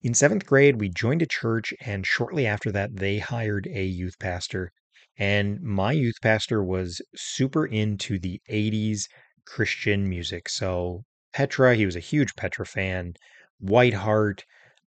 In 0.00 0.14
seventh 0.14 0.46
grade, 0.46 0.80
we 0.80 0.88
joined 0.88 1.20
a 1.20 1.26
church, 1.26 1.74
and 1.80 2.06
shortly 2.06 2.46
after 2.46 2.70
that, 2.70 2.94
they 2.94 3.18
hired 3.18 3.66
a 3.66 3.84
youth 3.84 4.20
pastor. 4.20 4.70
And 5.18 5.60
my 5.60 5.90
youth 5.90 6.20
pastor 6.22 6.62
was 6.62 7.00
super 7.16 7.66
into 7.66 8.20
the 8.20 8.40
80s 8.48 9.08
Christian 9.44 10.08
music. 10.08 10.48
So, 10.48 11.02
Petra, 11.32 11.74
he 11.74 11.84
was 11.84 11.96
a 11.96 12.00
huge 12.00 12.36
Petra 12.36 12.64
fan, 12.64 13.14
Whiteheart. 13.60 14.44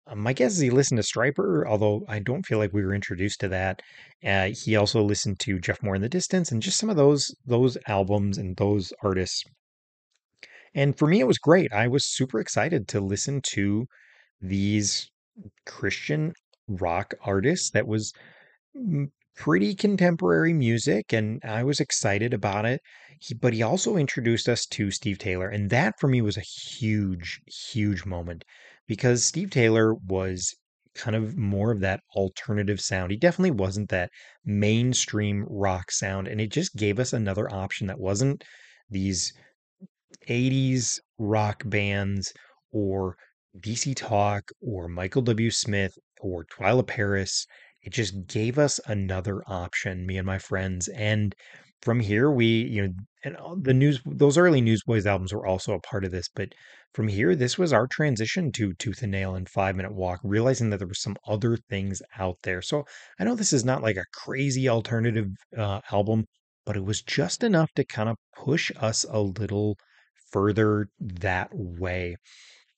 Um, 0.06 0.20
my 0.20 0.32
guess 0.32 0.52
is 0.52 0.60
he 0.60 0.70
listened 0.70 1.02
to 1.02 1.06
Stryper, 1.06 1.66
although 1.66 2.04
I 2.08 2.20
don't 2.20 2.46
feel 2.46 2.58
like 2.58 2.72
we 2.72 2.84
were 2.84 2.94
introduced 2.94 3.40
to 3.40 3.48
that. 3.48 3.82
Uh, 4.24 4.50
he 4.52 4.76
also 4.76 5.02
listened 5.02 5.40
to 5.40 5.58
Jeff 5.58 5.82
Moore 5.82 5.96
in 5.96 6.02
the 6.02 6.08
Distance 6.08 6.52
and 6.52 6.62
just 6.62 6.78
some 6.78 6.90
of 6.90 6.96
those 6.96 7.34
those 7.44 7.76
albums 7.88 8.38
and 8.38 8.56
those 8.56 8.92
artists 9.02 9.44
And 10.78 10.96
for 10.96 11.08
me, 11.08 11.18
it 11.18 11.26
was 11.26 11.38
great. 11.38 11.72
I 11.72 11.88
was 11.88 12.04
super 12.04 12.38
excited 12.38 12.86
to 12.88 13.00
listen 13.00 13.40
to 13.54 13.88
these 14.40 15.10
Christian 15.66 16.34
rock 16.68 17.14
artists 17.20 17.70
that 17.70 17.88
was 17.88 18.12
pretty 19.34 19.74
contemporary 19.74 20.52
music, 20.52 21.12
and 21.12 21.40
I 21.44 21.64
was 21.64 21.80
excited 21.80 22.32
about 22.32 22.64
it. 22.64 22.80
He, 23.20 23.34
but 23.34 23.54
he 23.54 23.60
also 23.60 23.96
introduced 23.96 24.48
us 24.48 24.66
to 24.66 24.92
Steve 24.92 25.18
Taylor, 25.18 25.48
and 25.48 25.68
that 25.70 25.94
for 25.98 26.06
me 26.06 26.22
was 26.22 26.36
a 26.36 26.42
huge, 26.42 27.40
huge 27.72 28.06
moment 28.06 28.44
because 28.86 29.24
Steve 29.24 29.50
Taylor 29.50 29.94
was 29.94 30.54
kind 30.94 31.16
of 31.16 31.36
more 31.36 31.72
of 31.72 31.80
that 31.80 32.02
alternative 32.14 32.80
sound. 32.80 33.10
He 33.10 33.16
definitely 33.16 33.50
wasn't 33.50 33.88
that 33.88 34.10
mainstream 34.44 35.44
rock 35.50 35.90
sound, 35.90 36.28
and 36.28 36.40
it 36.40 36.52
just 36.52 36.76
gave 36.76 37.00
us 37.00 37.12
another 37.12 37.52
option 37.52 37.88
that 37.88 37.98
wasn't 37.98 38.44
these 38.88 39.32
80s 40.28 40.98
rock 41.18 41.62
bands 41.66 42.32
or 42.72 43.16
DC 43.58 43.94
Talk 43.96 44.50
or 44.60 44.88
Michael 44.88 45.22
W. 45.22 45.50
Smith 45.50 45.92
or 46.20 46.44
Twila 46.44 46.86
Paris. 46.86 47.46
It 47.82 47.92
just 47.92 48.26
gave 48.26 48.58
us 48.58 48.80
another 48.86 49.42
option, 49.46 50.06
me 50.06 50.18
and 50.18 50.26
my 50.26 50.38
friends. 50.38 50.88
And 50.88 51.34
from 51.80 52.00
here, 52.00 52.30
we, 52.30 52.46
you 52.46 52.82
know, 52.82 52.94
and 53.24 53.64
the 53.64 53.74
news, 53.74 54.00
those 54.04 54.38
early 54.38 54.60
Newsboys 54.60 55.06
albums 55.06 55.32
were 55.32 55.46
also 55.46 55.72
a 55.74 55.80
part 55.80 56.04
of 56.04 56.10
this. 56.10 56.28
But 56.28 56.50
from 56.92 57.08
here, 57.08 57.34
this 57.34 57.58
was 57.58 57.72
our 57.72 57.86
transition 57.86 58.50
to 58.52 58.74
Tooth 58.74 59.02
and 59.02 59.12
Nail 59.12 59.34
and 59.34 59.48
Five 59.48 59.76
Minute 59.76 59.94
Walk, 59.94 60.20
realizing 60.22 60.70
that 60.70 60.78
there 60.78 60.88
were 60.88 60.94
some 60.94 61.16
other 61.26 61.56
things 61.68 62.02
out 62.18 62.36
there. 62.42 62.62
So 62.62 62.84
I 63.18 63.24
know 63.24 63.34
this 63.34 63.52
is 63.52 63.64
not 63.64 63.82
like 63.82 63.96
a 63.96 64.04
crazy 64.12 64.68
alternative 64.68 65.28
uh, 65.56 65.80
album, 65.92 66.24
but 66.64 66.76
it 66.76 66.84
was 66.84 67.02
just 67.02 67.42
enough 67.42 67.72
to 67.76 67.84
kind 67.84 68.08
of 68.08 68.16
push 68.36 68.70
us 68.76 69.04
a 69.08 69.20
little 69.20 69.76
further 70.32 70.88
that 71.00 71.48
way. 71.52 72.16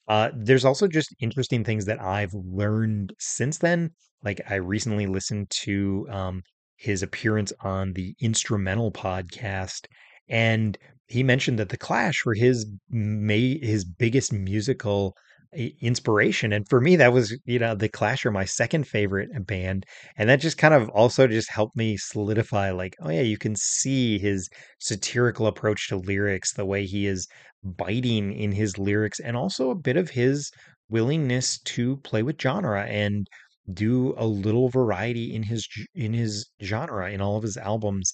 Uh, 0.09 0.31
there's 0.35 0.65
also 0.65 0.89
just 0.89 1.15
interesting 1.21 1.63
things 1.63 1.85
that 1.87 2.01
I've 2.01 2.35
learned 2.35 3.13
since 3.19 3.59
then. 3.59 3.91
Like 4.25 4.41
I 4.49 4.57
recently 4.57 5.07
listened 5.07 5.51
to 5.51 6.07
um, 6.11 6.43
his 6.77 7.03
appearance 7.03 7.53
on 7.63 7.93
the 7.93 8.15
Instrumental 8.21 8.91
podcast, 8.91 9.87
and 10.29 10.77
he 11.07 11.23
mentioned 11.23 11.59
that 11.59 11.69
the 11.69 11.77
Clash 11.77 12.25
were 12.25 12.35
his 12.35 12.67
may 12.89 13.59
his 13.59 13.85
biggest 13.85 14.33
musical 14.33 15.15
inspiration. 15.53 16.53
And 16.53 16.69
for 16.69 16.81
me, 16.81 16.97
that 16.97 17.13
was 17.13 17.37
you 17.45 17.59
know 17.59 17.75
the 17.75 17.89
Clash 17.89 18.25
are 18.27 18.31
my 18.31 18.45
second 18.45 18.87
favorite 18.87 19.31
uh, 19.35 19.41
band, 19.41 19.85
and 20.17 20.29
that 20.29 20.41
just 20.41 20.59
kind 20.59 20.75
of 20.75 20.89
also 20.91 21.27
just 21.27 21.51
helped 21.51 21.77
me 21.77 21.97
solidify 21.97 22.71
like, 22.71 22.97
oh 23.01 23.11
yeah, 23.11 23.23
you 23.23 23.39
can 23.39 23.57
see 23.57 24.19
his 24.19 24.49
satirical 24.79 25.47
approach 25.47 25.89
to 25.89 25.97
lyrics, 25.97 26.55
the 26.55 26.67
way 26.67 26.87
he 26.87 27.07
is 27.07 27.27
biting 27.63 28.33
in 28.33 28.53
his 28.53 28.79
lyrics 28.79 29.21
and 29.21 29.37
also 29.37 29.71
a 29.71 29.75
bit 29.75 29.97
of 29.97 30.11
his 30.11 30.51
willingness 30.89 31.59
to 31.61 31.97
play 31.99 32.23
with 32.23 32.41
genre 32.41 32.85
and 32.87 33.29
do 33.73 34.15
a 34.17 34.27
little 34.27 34.69
variety 34.69 35.35
in 35.35 35.43
his 35.43 35.69
in 35.95 36.13
his 36.13 36.49
genre 36.63 37.11
in 37.11 37.21
all 37.21 37.37
of 37.37 37.43
his 37.43 37.57
albums 37.57 38.13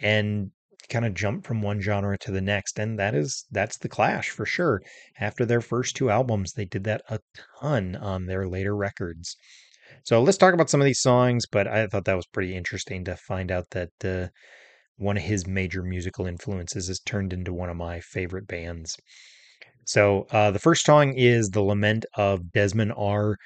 and 0.00 0.50
kind 0.88 1.04
of 1.04 1.14
jump 1.14 1.46
from 1.46 1.62
one 1.62 1.80
genre 1.80 2.16
to 2.18 2.30
the 2.30 2.40
next 2.40 2.78
and 2.78 2.98
that 2.98 3.14
is 3.14 3.46
that's 3.50 3.78
the 3.78 3.88
clash 3.88 4.30
for 4.30 4.46
sure. 4.46 4.82
After 5.20 5.44
their 5.44 5.60
first 5.60 5.96
two 5.96 6.10
albums 6.10 6.52
they 6.52 6.64
did 6.64 6.84
that 6.84 7.02
a 7.08 7.20
ton 7.60 7.96
on 7.96 8.26
their 8.26 8.48
later 8.48 8.76
records. 8.76 9.36
So 10.04 10.22
let's 10.22 10.38
talk 10.38 10.54
about 10.54 10.70
some 10.70 10.80
of 10.80 10.84
these 10.86 11.00
songs 11.00 11.46
but 11.46 11.66
i 11.66 11.86
thought 11.86 12.04
that 12.06 12.16
was 12.16 12.26
pretty 12.26 12.56
interesting 12.56 13.04
to 13.04 13.16
find 13.16 13.50
out 13.50 13.70
that 13.70 13.90
uh, 14.04 14.28
one 14.98 15.16
of 15.16 15.22
his 15.22 15.46
major 15.46 15.82
musical 15.82 16.26
influences 16.26 16.88
has 16.88 17.00
turned 17.00 17.32
into 17.32 17.52
one 17.52 17.70
of 17.70 17.76
my 17.76 18.00
favorite 18.00 18.46
bands. 18.46 18.96
So 19.84 20.26
uh, 20.30 20.50
the 20.50 20.58
first 20.58 20.84
song 20.84 21.14
is 21.14 21.50
"The 21.50 21.62
Lament 21.62 22.04
of 22.14 22.52
Desmond 22.52 22.92
R. 22.96 23.36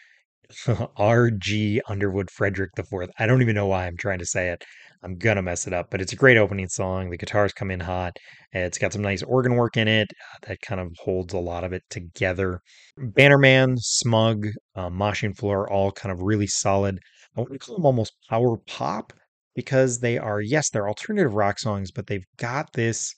R. 0.97 1.31
G. 1.31 1.81
Underwood 1.89 2.31
Frederick 2.31 2.71
Fourth. 2.91 3.11
I 3.19 3.27
don't 3.27 3.43
even 3.43 3.55
know 3.55 3.67
why 3.67 3.87
I'm 3.87 3.97
trying 3.97 4.19
to 4.19 4.27
say 4.27 4.51
it. 4.51 4.65
I'm 5.05 5.17
gonna 5.17 5.43
mess 5.43 5.67
it 5.67 5.73
up, 5.73 5.91
but 5.91 6.01
it's 6.01 6.13
a 6.13 6.17
great 6.17 6.37
opening 6.37 6.69
song. 6.69 7.11
The 7.11 7.17
guitars 7.17 7.53
come 7.53 7.71
in 7.71 7.81
hot. 7.81 8.17
It's 8.53 8.79
got 8.79 8.93
some 8.93 9.03
nice 9.03 9.23
organ 9.23 9.55
work 9.55 9.77
in 9.77 9.89
it 9.89 10.09
uh, 10.13 10.39
that 10.47 10.61
kind 10.61 10.81
of 10.81 10.93
holds 11.01 11.35
a 11.35 11.39
lot 11.39 11.65
of 11.65 11.73
it 11.73 11.83
together. 11.91 12.61
Bannerman, 12.97 13.77
Smug, 13.79 14.47
uh, 14.77 14.91
Moshing 14.91 15.37
Floor, 15.37 15.71
all 15.71 15.91
kind 15.91 16.13
of 16.13 16.23
really 16.23 16.47
solid. 16.47 16.99
I 17.37 17.41
want 17.41 17.53
to 17.53 17.59
call 17.59 17.77
them 17.77 17.87
almost 17.87 18.13
power 18.29 18.57
pop 18.67 19.13
because 19.55 19.99
they 20.01 20.19
are, 20.19 20.41
yes, 20.41 20.71
they're 20.71 20.89
alternative 20.89 21.35
rock 21.35 21.59
songs, 21.59 21.91
but 21.91 22.07
they've 22.07 22.27
got 22.37 22.73
this 22.75 23.15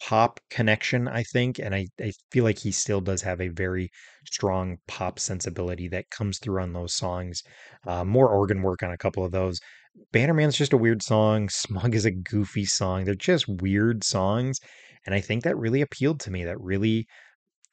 pop 0.00 0.40
connection, 0.50 1.08
I 1.08 1.22
think, 1.22 1.58
and 1.58 1.74
I 1.74 1.86
I 2.00 2.12
feel 2.30 2.44
like 2.44 2.58
he 2.58 2.72
still 2.72 3.00
does 3.00 3.22
have 3.22 3.40
a 3.40 3.48
very 3.48 3.90
strong 4.26 4.78
pop 4.86 5.18
sensibility 5.18 5.88
that 5.88 6.10
comes 6.10 6.38
through 6.38 6.62
on 6.62 6.72
those 6.72 6.94
songs. 6.94 7.42
Uh, 7.86 8.04
more 8.04 8.28
organ 8.28 8.62
work 8.62 8.82
on 8.82 8.92
a 8.92 8.98
couple 8.98 9.24
of 9.24 9.32
those. 9.32 9.60
Bannerman's 10.12 10.56
just 10.56 10.72
a 10.72 10.78
weird 10.78 11.02
song. 11.02 11.48
Smug 11.50 11.94
is 11.94 12.04
a 12.04 12.10
goofy 12.10 12.64
song. 12.64 13.04
They're 13.04 13.14
just 13.14 13.48
weird 13.48 14.04
songs, 14.04 14.60
and 15.06 15.14
I 15.14 15.20
think 15.20 15.44
that 15.44 15.56
really 15.56 15.82
appealed 15.82 16.20
to 16.20 16.30
me. 16.30 16.44
That 16.44 16.60
really 16.60 17.06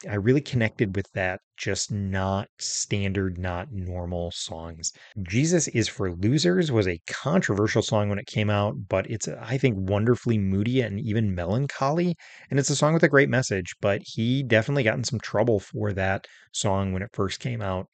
I 0.07 0.13
really 0.15 0.41
connected 0.41 0.95
with 0.95 1.11
that 1.13 1.39
just 1.57 1.91
not 1.91 2.49
standard, 2.59 3.39
not 3.39 3.71
normal 3.71 4.31
songs. 4.31 4.91
Jesus 5.23 5.67
is 5.69 5.87
for 5.87 6.11
Losers 6.11 6.71
was 6.71 6.87
a 6.87 7.01
controversial 7.07 7.81
song 7.81 8.07
when 8.09 8.19
it 8.19 8.27
came 8.27 8.51
out, 8.51 8.75
but 8.89 9.09
it's, 9.09 9.27
I 9.27 9.57
think, 9.57 9.75
wonderfully 9.89 10.37
moody 10.37 10.81
and 10.81 10.99
even 10.99 11.33
melancholy. 11.33 12.15
And 12.51 12.59
it's 12.59 12.69
a 12.69 12.75
song 12.75 12.93
with 12.93 13.01
a 13.03 13.09
great 13.09 13.29
message, 13.29 13.73
but 13.81 14.01
he 14.03 14.43
definitely 14.43 14.83
got 14.83 14.97
in 14.97 15.03
some 15.03 15.19
trouble 15.19 15.59
for 15.59 15.91
that 15.93 16.27
song 16.53 16.93
when 16.93 17.01
it 17.01 17.09
first 17.13 17.39
came 17.39 17.63
out. 17.63 17.87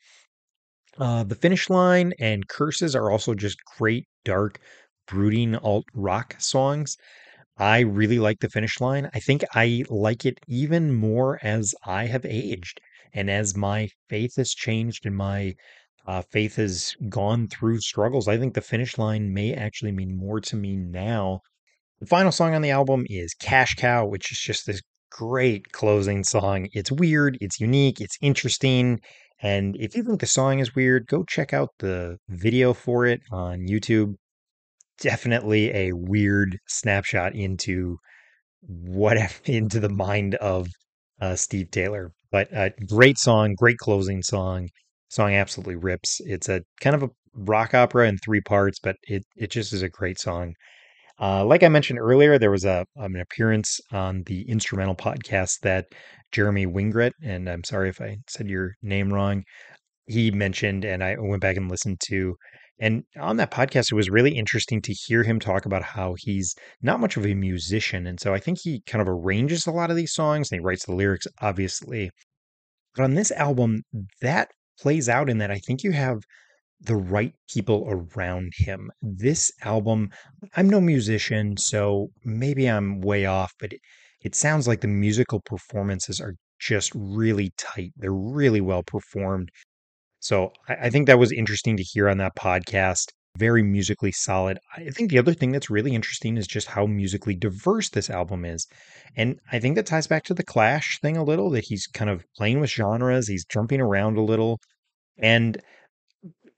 Uh, 0.97 1.23
the 1.23 1.35
Finish 1.35 1.69
Line 1.69 2.13
and 2.19 2.47
Curses 2.49 2.95
are 2.95 3.09
also 3.09 3.33
just 3.33 3.57
great, 3.77 4.07
dark, 4.25 4.59
brooding 5.07 5.55
alt 5.55 5.85
rock 5.93 6.35
songs. 6.39 6.97
I 7.57 7.79
really 7.81 8.19
like 8.19 8.39
the 8.39 8.49
finish 8.49 8.81
line. 8.81 9.09
I 9.13 9.19
think 9.19 9.43
I 9.53 9.83
like 9.89 10.25
it 10.25 10.39
even 10.47 10.93
more 10.93 11.39
as 11.43 11.75
I 11.85 12.05
have 12.07 12.25
aged 12.25 12.79
and 13.13 13.29
as 13.29 13.55
my 13.55 13.89
faith 14.09 14.35
has 14.37 14.53
changed 14.53 15.05
and 15.05 15.15
my 15.15 15.53
uh, 16.05 16.23
faith 16.31 16.55
has 16.55 16.95
gone 17.09 17.47
through 17.47 17.79
struggles. 17.79 18.27
I 18.27 18.37
think 18.37 18.53
the 18.53 18.61
finish 18.61 18.97
line 18.97 19.33
may 19.33 19.53
actually 19.53 19.91
mean 19.91 20.17
more 20.17 20.41
to 20.41 20.55
me 20.55 20.75
now. 20.75 21.41
The 21.99 22.07
final 22.07 22.31
song 22.31 22.55
on 22.55 22.61
the 22.61 22.71
album 22.71 23.05
is 23.07 23.33
Cash 23.35 23.75
Cow, 23.75 24.05
which 24.05 24.31
is 24.31 24.39
just 24.39 24.65
this 24.65 24.81
great 25.11 25.71
closing 25.71 26.23
song. 26.23 26.67
It's 26.73 26.91
weird, 26.91 27.37
it's 27.39 27.61
unique, 27.61 28.01
it's 28.01 28.17
interesting. 28.19 28.99
And 29.41 29.77
if 29.79 29.95
you 29.95 30.03
think 30.03 30.19
the 30.19 30.25
song 30.25 30.59
is 30.59 30.75
weird, 30.75 31.07
go 31.07 31.23
check 31.23 31.53
out 31.53 31.69
the 31.79 32.17
video 32.29 32.73
for 32.73 33.05
it 33.05 33.21
on 33.31 33.67
YouTube 33.67 34.15
definitely 35.03 35.69
a 35.75 35.91
weird 35.93 36.57
snapshot 36.67 37.35
into 37.35 37.97
what 38.61 39.17
into 39.45 39.79
the 39.79 39.89
mind 39.89 40.35
of 40.35 40.67
uh, 41.21 41.35
Steve 41.35 41.69
Taylor. 41.69 42.11
But 42.31 42.55
uh, 42.55 42.69
great 42.87 43.19
song, 43.19 43.53
great 43.55 43.77
closing 43.77 44.23
song. 44.23 44.69
Song 45.09 45.33
absolutely 45.33 45.75
rips. 45.75 46.19
It's 46.25 46.49
a 46.49 46.61
kind 46.81 46.95
of 46.95 47.03
a 47.03 47.09
rock 47.35 47.75
opera 47.75 48.07
in 48.07 48.17
three 48.17 48.41
parts, 48.41 48.79
but 48.81 48.95
it 49.03 49.23
it 49.35 49.51
just 49.51 49.73
is 49.73 49.83
a 49.83 49.89
great 49.89 50.19
song. 50.19 50.55
Uh, 51.21 51.45
like 51.45 51.61
I 51.61 51.69
mentioned 51.69 51.99
earlier, 51.99 52.39
there 52.39 52.49
was 52.49 52.65
a 52.65 52.85
an 52.95 53.17
appearance 53.17 53.79
on 53.91 54.23
the 54.25 54.49
instrumental 54.49 54.95
podcast 54.95 55.59
that 55.61 55.85
Jeremy 56.31 56.65
Wingret, 56.65 57.11
and 57.21 57.47
I'm 57.49 57.63
sorry 57.63 57.89
if 57.89 58.01
I 58.01 58.17
said 58.27 58.49
your 58.49 58.71
name 58.81 59.13
wrong, 59.13 59.43
he 60.07 60.31
mentioned, 60.31 60.85
and 60.85 61.03
I 61.03 61.15
went 61.19 61.41
back 61.41 61.57
and 61.57 61.69
listened 61.69 61.99
to. 62.07 62.35
And 62.79 63.03
on 63.19 63.37
that 63.37 63.51
podcast, 63.51 63.91
it 63.91 63.95
was 63.95 64.09
really 64.09 64.35
interesting 64.35 64.81
to 64.81 64.93
hear 64.93 65.23
him 65.23 65.39
talk 65.39 65.65
about 65.65 65.83
how 65.83 66.15
he's 66.17 66.55
not 66.81 66.99
much 66.99 67.17
of 67.17 67.25
a 67.25 67.33
musician. 67.33 68.07
And 68.07 68.19
so 68.19 68.33
I 68.33 68.39
think 68.39 68.59
he 68.61 68.81
kind 68.81 69.01
of 69.01 69.07
arranges 69.07 69.67
a 69.67 69.71
lot 69.71 69.89
of 69.91 69.95
these 69.95 70.13
songs 70.13 70.51
and 70.51 70.59
he 70.59 70.65
writes 70.65 70.85
the 70.85 70.95
lyrics, 70.95 71.27
obviously. 71.41 72.09
But 72.95 73.03
on 73.03 73.13
this 73.13 73.31
album, 73.31 73.83
that 74.21 74.49
plays 74.79 75.07
out 75.07 75.29
in 75.29 75.37
that 75.37 75.51
I 75.51 75.59
think 75.59 75.83
you 75.83 75.91
have 75.91 76.23
the 76.81 76.95
right 76.95 77.33
people 77.49 77.85
around 77.87 78.53
him. 78.57 78.91
This 79.01 79.51
album, 79.61 80.09
I'm 80.55 80.69
no 80.69 80.81
musician, 80.81 81.55
so 81.57 82.09
maybe 82.25 82.69
I'm 82.69 83.01
way 83.01 83.25
off, 83.25 83.53
but 83.59 83.73
it, 83.73 83.79
it 84.21 84.35
sounds 84.35 84.67
like 84.67 84.81
the 84.81 84.87
musical 84.87 85.41
performances 85.41 86.19
are 86.19 86.35
just 86.59 86.91
really 86.95 87.53
tight. 87.57 87.91
They're 87.97 88.13
really 88.13 88.61
well 88.61 88.83
performed. 88.83 89.49
So 90.23 90.53
I, 90.69 90.89
think 90.89 91.07
that 91.07 91.19
was 91.19 91.33
interesting 91.33 91.75
to 91.75 91.83
hear 91.83 92.07
on 92.07 92.17
that 92.19 92.37
podcast. 92.37 93.11
Very 93.37 93.61
musically 93.61 94.13
solid. 94.13 94.57
I 94.77 94.89
think 94.89 95.09
the 95.09 95.19
other 95.19 95.33
thing 95.33 95.51
that's 95.51 95.69
really 95.69 95.93
interesting 95.93 96.37
is 96.37 96.47
just 96.47 96.67
how 96.67 96.85
musically 96.85 97.35
diverse 97.35 97.89
this 97.89 98.09
album 98.09 98.45
is. 98.45 98.65
And 99.17 99.39
I 99.51 99.59
think 99.59 99.75
that 99.75 99.85
ties 99.85 100.07
back 100.07 100.23
to 100.25 100.33
the 100.33 100.43
Clash 100.43 100.99
thing 101.01 101.17
a 101.17 101.25
little, 101.25 101.49
that 101.49 101.65
he's 101.65 101.87
kind 101.87 102.09
of 102.09 102.23
playing 102.37 102.61
with 102.61 102.69
genres, 102.69 103.27
he's 103.27 103.43
jumping 103.43 103.81
around 103.81 104.15
a 104.15 104.21
little. 104.21 104.61
And 105.17 105.61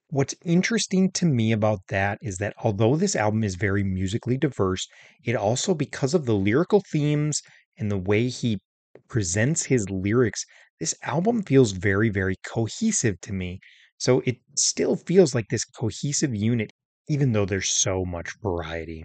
what's 0.10 0.36
interesting 0.46 1.10
to 1.14 1.26
me 1.26 1.52
about 1.52 1.80
that 1.88 2.20
is 2.22 2.38
that 2.38 2.54
although 2.64 2.96
this 2.96 3.16
album 3.16 3.44
is 3.44 3.56
very 3.56 3.84
musically 3.84 4.38
diverse, 4.38 4.88
it 5.24 5.36
also, 5.36 5.74
because 5.74 6.14
of 6.14 6.26
the 6.26 6.36
lyrical 6.36 6.84
themes 6.92 7.42
and 7.80 7.90
the 7.90 7.98
way 7.98 8.28
he 8.28 8.60
presents 9.10 9.64
his 9.64 9.90
lyrics, 9.90 10.46
this 10.80 10.96
album 11.04 11.44
feels 11.44 11.72
very, 11.72 12.10
very 12.10 12.36
cohesive 12.46 13.20
to 13.22 13.34
me. 13.34 13.60
So 13.98 14.22
it 14.26 14.38
still 14.58 14.96
feels 14.96 15.34
like 15.34 15.48
this 15.50 15.66
cohesive 15.66 16.36
unit, 16.36 16.74
even 17.08 17.32
though 17.32 17.46
there's 17.46 17.70
so 17.70 18.06
much 18.06 18.32
variety. 18.42 19.04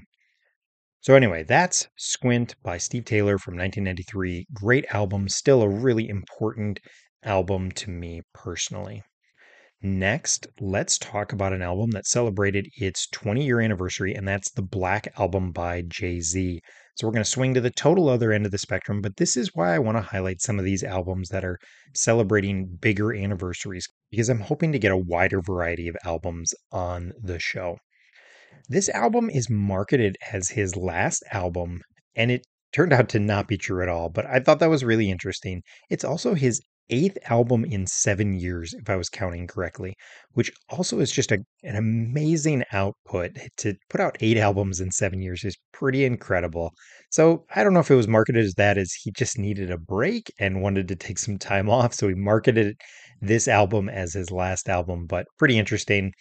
So, 1.02 1.14
anyway, 1.14 1.44
that's 1.44 1.88
Squint 1.96 2.56
by 2.62 2.76
Steve 2.76 3.06
Taylor 3.06 3.38
from 3.38 3.56
1993. 3.56 4.48
Great 4.52 4.84
album, 4.90 5.28
still 5.28 5.62
a 5.62 5.68
really 5.68 6.08
important 6.08 6.78
album 7.22 7.70
to 7.72 7.90
me 7.90 8.20
personally. 8.34 9.02
Next, 9.82 10.46
let's 10.60 10.98
talk 10.98 11.32
about 11.32 11.54
an 11.54 11.62
album 11.62 11.92
that 11.92 12.06
celebrated 12.06 12.68
its 12.76 13.06
20 13.06 13.46
year 13.46 13.60
anniversary, 13.60 14.14
and 14.14 14.28
that's 14.28 14.50
the 14.50 14.62
Black 14.62 15.10
Album 15.18 15.52
by 15.52 15.80
Jay 15.80 16.20
Z. 16.20 16.60
So, 16.96 17.06
we're 17.06 17.12
going 17.12 17.24
to 17.24 17.30
swing 17.30 17.54
to 17.54 17.60
the 17.60 17.70
total 17.70 18.08
other 18.08 18.32
end 18.32 18.46
of 18.46 18.52
the 18.52 18.58
spectrum, 18.58 19.00
but 19.00 19.16
this 19.16 19.36
is 19.36 19.50
why 19.54 19.74
I 19.74 19.78
want 19.78 19.96
to 19.96 20.02
highlight 20.02 20.40
some 20.40 20.58
of 20.58 20.64
these 20.64 20.84
albums 20.84 21.28
that 21.30 21.44
are 21.44 21.58
celebrating 21.94 22.78
bigger 22.80 23.14
anniversaries, 23.14 23.88
because 24.10 24.28
I'm 24.28 24.40
hoping 24.40 24.72
to 24.72 24.78
get 24.78 24.92
a 24.92 24.96
wider 24.96 25.40
variety 25.40 25.88
of 25.88 25.96
albums 26.04 26.54
on 26.72 27.12
the 27.22 27.38
show. 27.38 27.78
This 28.68 28.88
album 28.88 29.30
is 29.30 29.48
marketed 29.48 30.16
as 30.32 30.50
his 30.50 30.76
last 30.76 31.22
album, 31.32 31.80
and 32.14 32.30
it 32.30 32.42
turned 32.72 32.92
out 32.92 33.08
to 33.10 33.18
not 33.18 33.48
be 33.48 33.56
true 33.56 33.82
at 33.82 33.88
all, 33.88 34.08
but 34.08 34.26
I 34.26 34.40
thought 34.40 34.58
that 34.60 34.70
was 34.70 34.84
really 34.84 35.10
interesting. 35.10 35.62
It's 35.88 36.04
also 36.04 36.34
his 36.34 36.60
eighth 36.90 37.18
album 37.28 37.64
in 37.64 37.86
seven 37.86 38.38
years, 38.38 38.74
if 38.74 38.90
I 38.90 38.96
was 38.96 39.08
counting 39.08 39.46
correctly, 39.46 39.94
which 40.32 40.52
also 40.68 41.00
is 41.00 41.10
just 41.10 41.32
a, 41.32 41.38
an 41.62 41.76
amazing 41.76 42.64
output. 42.72 43.38
To 43.58 43.74
put 43.88 44.00
out 44.00 44.16
eight 44.20 44.36
albums 44.36 44.80
in 44.80 44.90
seven 44.90 45.20
years 45.20 45.44
is 45.44 45.56
pretty 45.72 46.04
incredible. 46.04 46.72
So 47.10 47.44
I 47.54 47.64
don't 47.64 47.74
know 47.74 47.80
if 47.80 47.90
it 47.90 47.96
was 47.96 48.08
marketed 48.08 48.44
as 48.44 48.54
that, 48.54 48.78
as 48.78 48.92
he 48.92 49.10
just 49.12 49.38
needed 49.38 49.70
a 49.70 49.78
break 49.78 50.32
and 50.38 50.62
wanted 50.62 50.88
to 50.88 50.96
take 50.96 51.18
some 51.18 51.38
time 51.38 51.70
off. 51.78 51.94
So 51.94 52.08
he 52.08 52.14
marketed 52.14 52.76
this 53.20 53.48
album 53.48 53.88
as 53.88 54.14
his 54.14 54.30
last 54.30 54.68
album, 54.68 55.06
but 55.06 55.26
pretty 55.38 55.58
interesting. 55.58 56.12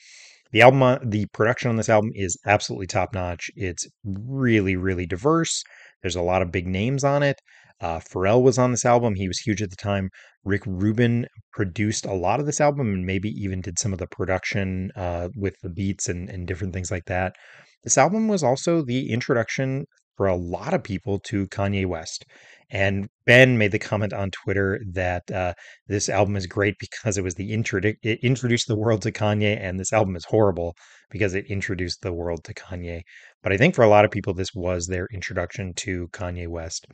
The 0.52 0.62
album, 0.64 0.82
uh, 0.82 0.98
the 1.04 1.28
production 1.28 1.70
on 1.70 1.76
this 1.76 1.90
album 1.90 2.12
is 2.16 2.38
absolutely 2.46 2.88
top 2.88 3.14
notch. 3.14 3.52
It's 3.56 3.88
really, 4.04 4.76
really 4.76 5.06
diverse. 5.06 5.64
There's 6.02 6.16
a 6.16 6.22
lot 6.22 6.42
of 6.42 6.52
big 6.52 6.68
names 6.68 7.04
on 7.04 7.22
it. 7.22 7.40
Uh, 7.82 8.00
Pharrell 8.00 8.42
was 8.42 8.58
on 8.58 8.72
this 8.72 8.86
album. 8.86 9.16
He 9.16 9.28
was 9.28 9.40
huge 9.40 9.62
at 9.62 9.70
the 9.70 9.76
time. 9.76 10.10
Rick 10.44 10.64
Rubin 10.66 11.28
produced 11.54 12.06
a 12.06 12.14
lot 12.14 12.40
of 12.40 12.46
this 12.46 12.62
album 12.62 12.94
and 12.94 13.06
maybe 13.06 13.30
even 13.30 13.62
did 13.62 13.80
some 13.80 13.94
of 13.94 14.00
the 14.00 14.08
production 14.08 14.92
uh, 14.96 15.30
with 15.36 15.56
the 15.62 15.70
beats 15.70 16.10
and, 16.10 16.30
and 16.30 16.48
different 16.48 16.74
things 16.74 16.92
like 16.92 17.06
that. 17.06 17.36
This 17.84 17.98
album 17.98 18.28
was 18.28 18.44
also 18.44 18.82
the 18.82 19.12
introduction 19.12 19.86
for 20.20 20.28
a 20.28 20.36
lot 20.36 20.74
of 20.74 20.84
people 20.84 21.18
to 21.18 21.48
Kanye 21.48 21.86
West. 21.86 22.26
And 22.70 23.08
Ben 23.26 23.58
made 23.58 23.72
the 23.72 23.80
comment 23.80 24.12
on 24.12 24.32
Twitter 24.32 24.82
that 24.92 25.32
uh, 25.32 25.54
this 25.88 26.10
album 26.10 26.36
is 26.36 26.46
great 26.46 26.76
because 26.78 27.18
it 27.18 27.24
was 27.24 27.36
the 27.36 27.54
intro 27.54 27.80
it 27.82 28.20
introduced 28.22 28.68
the 28.68 28.78
world 28.78 29.02
to 29.04 29.12
Kanye, 29.12 29.58
and 29.60 29.80
this 29.80 29.94
album 29.94 30.18
is 30.18 30.26
horrible 30.26 30.76
because 31.10 31.34
it 31.34 31.46
introduced 31.48 32.02
the 32.02 32.14
world 32.14 32.44
to 32.44 32.54
Kanye. 32.54 33.02
But 33.42 33.54
I 33.54 33.58
think 33.58 33.74
for 33.74 33.84
a 33.84 33.88
lot 33.88 34.06
of 34.06 34.12
people, 34.12 34.34
this 34.34 34.54
was 34.54 34.88
their 34.88 35.08
introduction 35.14 35.74
to 35.78 36.10
Kanye 36.10 36.48
West. 36.48 36.86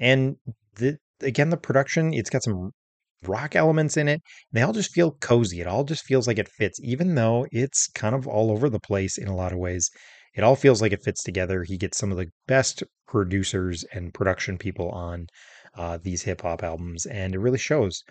And 0.00 0.36
the, 0.76 0.98
again, 1.20 1.50
the 1.50 1.56
production, 1.56 2.12
it's 2.12 2.30
got 2.30 2.42
some 2.42 2.72
rock 3.24 3.56
elements 3.56 3.96
in 3.96 4.08
it. 4.08 4.22
They 4.52 4.62
all 4.62 4.72
just 4.72 4.92
feel 4.92 5.12
cozy. 5.12 5.60
It 5.60 5.66
all 5.66 5.84
just 5.84 6.04
feels 6.04 6.26
like 6.26 6.38
it 6.38 6.48
fits, 6.48 6.78
even 6.82 7.14
though 7.14 7.46
it's 7.50 7.88
kind 7.88 8.14
of 8.14 8.26
all 8.26 8.50
over 8.50 8.68
the 8.68 8.80
place 8.80 9.18
in 9.18 9.28
a 9.28 9.36
lot 9.36 9.52
of 9.52 9.58
ways. 9.58 9.90
It 10.34 10.44
all 10.44 10.56
feels 10.56 10.80
like 10.80 10.92
it 10.92 11.02
fits 11.02 11.22
together. 11.22 11.64
He 11.64 11.76
gets 11.76 11.98
some 11.98 12.12
of 12.12 12.18
the 12.18 12.28
best 12.46 12.84
producers 13.08 13.84
and 13.92 14.14
production 14.14 14.56
people 14.58 14.90
on 14.90 15.26
uh, 15.74 15.98
these 16.02 16.22
hip 16.22 16.42
hop 16.42 16.62
albums, 16.62 17.06
and 17.06 17.34
it 17.34 17.38
really 17.38 17.58
shows. 17.58 18.02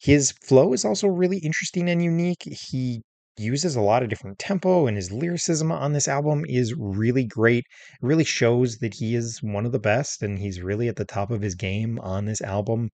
His 0.00 0.32
flow 0.32 0.72
is 0.72 0.84
also 0.84 1.08
really 1.08 1.38
interesting 1.38 1.88
and 1.88 2.02
unique. 2.02 2.42
He 2.44 3.02
uses 3.36 3.76
a 3.76 3.80
lot 3.80 4.02
of 4.02 4.08
different 4.08 4.38
tempo 4.38 4.86
and 4.86 4.96
his 4.96 5.10
lyricism 5.12 5.72
on 5.72 5.92
this 5.92 6.08
album 6.08 6.44
is 6.48 6.74
really 6.74 7.24
great. 7.24 7.64
It 7.94 8.06
really 8.06 8.24
shows 8.24 8.78
that 8.78 8.94
he 8.94 9.14
is 9.14 9.42
one 9.42 9.66
of 9.66 9.72
the 9.72 9.78
best 9.78 10.22
and 10.22 10.38
he's 10.38 10.60
really 10.60 10.88
at 10.88 10.96
the 10.96 11.04
top 11.04 11.30
of 11.30 11.42
his 11.42 11.54
game 11.54 11.98
on 12.00 12.26
this 12.26 12.40
album. 12.40 12.90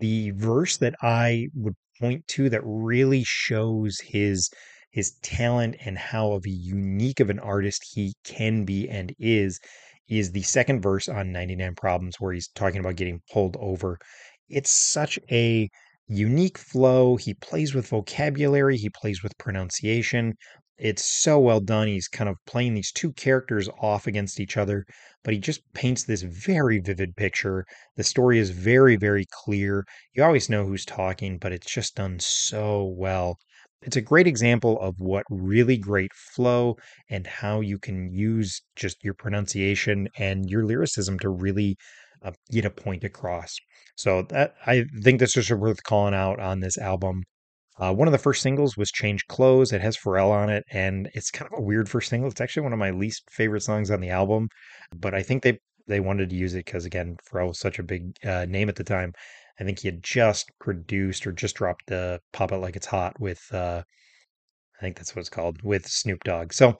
The 0.00 0.30
verse 0.32 0.76
that 0.78 0.94
I 1.02 1.48
would 1.54 1.74
point 2.00 2.26
to 2.28 2.48
that 2.50 2.62
really 2.64 3.22
shows 3.24 4.00
his 4.00 4.50
his 4.90 5.12
talent 5.22 5.76
and 5.84 5.96
how 5.96 6.32
of 6.32 6.44
a 6.44 6.50
unique 6.50 7.20
of 7.20 7.30
an 7.30 7.38
artist 7.38 7.86
he 7.92 8.14
can 8.24 8.64
be 8.64 8.88
and 8.88 9.14
is 9.20 9.60
is 10.08 10.32
the 10.32 10.42
second 10.42 10.82
verse 10.82 11.08
on 11.08 11.30
99 11.30 11.76
Problems 11.76 12.16
where 12.18 12.32
he's 12.32 12.48
talking 12.48 12.80
about 12.80 12.96
getting 12.96 13.22
pulled 13.32 13.56
over. 13.60 13.98
It's 14.48 14.70
such 14.70 15.18
a 15.30 15.68
unique 16.10 16.58
flow. 16.58 17.16
He 17.16 17.34
plays 17.34 17.74
with 17.74 17.88
vocabulary, 17.88 18.76
he 18.76 18.90
plays 18.90 19.22
with 19.22 19.38
pronunciation. 19.38 20.34
It's 20.76 21.04
so 21.04 21.38
well 21.38 21.60
done. 21.60 21.88
He's 21.88 22.08
kind 22.08 22.28
of 22.28 22.36
playing 22.46 22.74
these 22.74 22.90
two 22.90 23.12
characters 23.12 23.68
off 23.80 24.06
against 24.06 24.40
each 24.40 24.56
other, 24.56 24.86
but 25.22 25.34
he 25.34 25.38
just 25.40 25.60
paints 25.74 26.04
this 26.04 26.22
very 26.22 26.78
vivid 26.80 27.14
picture. 27.16 27.64
The 27.96 28.04
story 28.04 28.38
is 28.38 28.50
very, 28.50 28.96
very 28.96 29.26
clear. 29.44 29.84
You 30.14 30.24
always 30.24 30.48
know 30.48 30.64
who's 30.66 30.86
talking, 30.86 31.38
but 31.38 31.52
it's 31.52 31.70
just 31.70 31.96
done 31.96 32.18
so 32.18 32.84
well. 32.96 33.38
It's 33.82 33.96
a 33.96 34.02
great 34.02 34.26
example 34.26 34.80
of 34.80 34.94
what 34.98 35.24
really 35.30 35.76
great 35.76 36.12
flow 36.14 36.76
and 37.08 37.26
how 37.26 37.60
you 37.60 37.78
can 37.78 38.10
use 38.12 38.62
just 38.74 39.02
your 39.04 39.14
pronunciation 39.14 40.08
and 40.18 40.48
your 40.50 40.64
lyricism 40.64 41.18
to 41.20 41.28
really 41.30 41.76
uh, 42.22 42.32
get 42.50 42.64
a 42.64 42.70
point 42.70 43.04
across. 43.04 43.56
So 43.96 44.22
that 44.30 44.54
I 44.66 44.84
think 45.02 45.20
this 45.20 45.36
is 45.36 45.50
worth 45.50 45.82
calling 45.82 46.14
out 46.14 46.40
on 46.40 46.60
this 46.60 46.78
album. 46.78 47.24
Uh, 47.78 47.94
one 47.94 48.08
of 48.08 48.12
the 48.12 48.18
first 48.18 48.42
singles 48.42 48.76
was 48.76 48.90
"Change 48.90 49.26
Clothes." 49.28 49.72
It 49.72 49.80
has 49.80 49.96
Pharrell 49.96 50.30
on 50.30 50.50
it, 50.50 50.64
and 50.70 51.08
it's 51.14 51.30
kind 51.30 51.50
of 51.52 51.58
a 51.58 51.62
weird 51.62 51.88
first 51.88 52.10
single. 52.10 52.30
It's 52.30 52.40
actually 52.40 52.64
one 52.64 52.72
of 52.72 52.78
my 52.78 52.90
least 52.90 53.24
favorite 53.30 53.62
songs 53.62 53.90
on 53.90 54.00
the 54.00 54.10
album, 54.10 54.48
but 54.94 55.14
I 55.14 55.22
think 55.22 55.42
they 55.42 55.58
they 55.86 56.00
wanted 56.00 56.30
to 56.30 56.36
use 56.36 56.54
it 56.54 56.66
because 56.66 56.84
again, 56.84 57.16
Pharrell 57.30 57.48
was 57.48 57.58
such 57.58 57.78
a 57.78 57.82
big 57.82 58.12
uh, 58.24 58.46
name 58.46 58.68
at 58.68 58.76
the 58.76 58.84
time. 58.84 59.12
I 59.58 59.64
think 59.64 59.80
he 59.80 59.88
had 59.88 60.02
just 60.02 60.50
produced 60.60 61.26
or 61.26 61.32
just 61.32 61.56
dropped 61.56 61.86
the 61.86 62.20
"Pop 62.32 62.52
It 62.52 62.58
Like 62.58 62.76
It's 62.76 62.86
Hot" 62.86 63.18
with 63.20 63.40
uh, 63.52 63.82
I 64.78 64.80
think 64.80 64.96
that's 64.96 65.14
what 65.14 65.20
it's 65.20 65.28
called 65.28 65.62
with 65.62 65.86
Snoop 65.86 66.24
Dogg. 66.24 66.52
So 66.52 66.76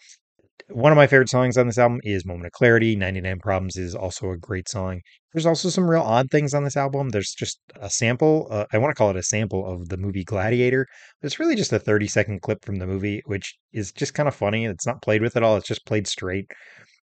one 0.73 0.93
of 0.93 0.97
my 0.97 1.07
favorite 1.07 1.29
songs 1.29 1.57
on 1.57 1.67
this 1.67 1.79
album 1.79 2.01
is 2.03 2.25
Moment 2.25 2.47
of 2.47 2.53
Clarity. 2.53 2.97
99 2.97 3.39
Problems 3.41 3.77
is 3.77 3.95
also 3.95 4.31
a 4.31 4.37
great 4.37 4.69
song. 4.69 5.01
There's 5.33 5.47
also 5.47 5.69
some 5.69 5.89
real 5.89 6.03
odd 6.03 6.31
things 6.31 6.55
on 6.55 6.65
this 6.65 6.77
album. 6.77 7.11
There's 7.11 7.35
just 7.37 7.59
a 7.81 7.91
sample, 7.91 8.49
uh, 8.51 8.67
I 8.73 8.79
want 8.79 8.91
to 8.91 8.99
call 8.99 9.11
it 9.11 9.17
a 9.17 9.23
sample 9.23 9.67
of 9.67 9.89
the 9.89 9.97
movie 9.97 10.25
Gladiator. 10.25 10.87
It's 11.23 11.39
really 11.39 11.57
just 11.57 11.73
a 11.73 11.79
30 11.79 12.09
second 12.09 12.43
clip 12.43 12.65
from 12.65 12.77
the 12.77 12.87
movie, 12.87 13.23
which 13.27 13.55
is 13.73 13.93
just 13.93 14.15
kind 14.15 14.29
of 14.29 14.35
funny. 14.35 14.65
It's 14.65 14.87
not 14.87 15.03
played 15.03 15.23
with 15.23 15.37
at 15.37 15.43
all, 15.43 15.57
it's 15.57 15.69
just 15.69 15.87
played 15.87 16.07
straight. 16.07 16.51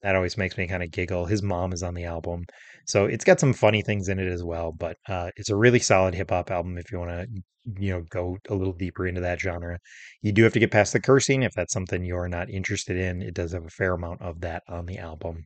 That 0.02 0.16
always 0.16 0.38
makes 0.38 0.56
me 0.56 0.66
kind 0.66 0.82
of 0.82 0.90
giggle. 0.90 1.26
His 1.26 1.42
mom 1.42 1.72
is 1.72 1.82
on 1.82 1.94
the 1.94 2.04
album. 2.04 2.44
So 2.90 3.04
it's 3.06 3.24
got 3.24 3.40
some 3.40 3.52
funny 3.52 3.82
things 3.82 4.08
in 4.08 4.18
it 4.18 4.26
as 4.26 4.42
well, 4.42 4.72
but 4.72 4.96
uh, 5.08 5.30
it's 5.36 5.48
a 5.50 5.56
really 5.56 5.78
solid 5.78 6.14
hip 6.14 6.30
hop 6.30 6.50
album 6.50 6.76
if 6.76 6.90
you 6.90 6.98
want 6.98 7.10
to, 7.10 7.28
you 7.80 7.92
know, 7.92 8.02
go 8.10 8.36
a 8.48 8.54
little 8.54 8.72
deeper 8.72 9.06
into 9.06 9.20
that 9.20 9.40
genre. 9.40 9.78
You 10.22 10.32
do 10.32 10.42
have 10.42 10.52
to 10.54 10.58
get 10.58 10.72
past 10.72 10.92
the 10.92 11.00
cursing 11.00 11.42
if 11.42 11.52
that's 11.54 11.72
something 11.72 12.04
you're 12.04 12.28
not 12.28 12.50
interested 12.50 12.96
in. 12.96 13.22
It 13.22 13.34
does 13.34 13.52
have 13.52 13.64
a 13.64 13.70
fair 13.70 13.94
amount 13.94 14.22
of 14.22 14.40
that 14.40 14.64
on 14.68 14.86
the 14.86 14.98
album. 14.98 15.44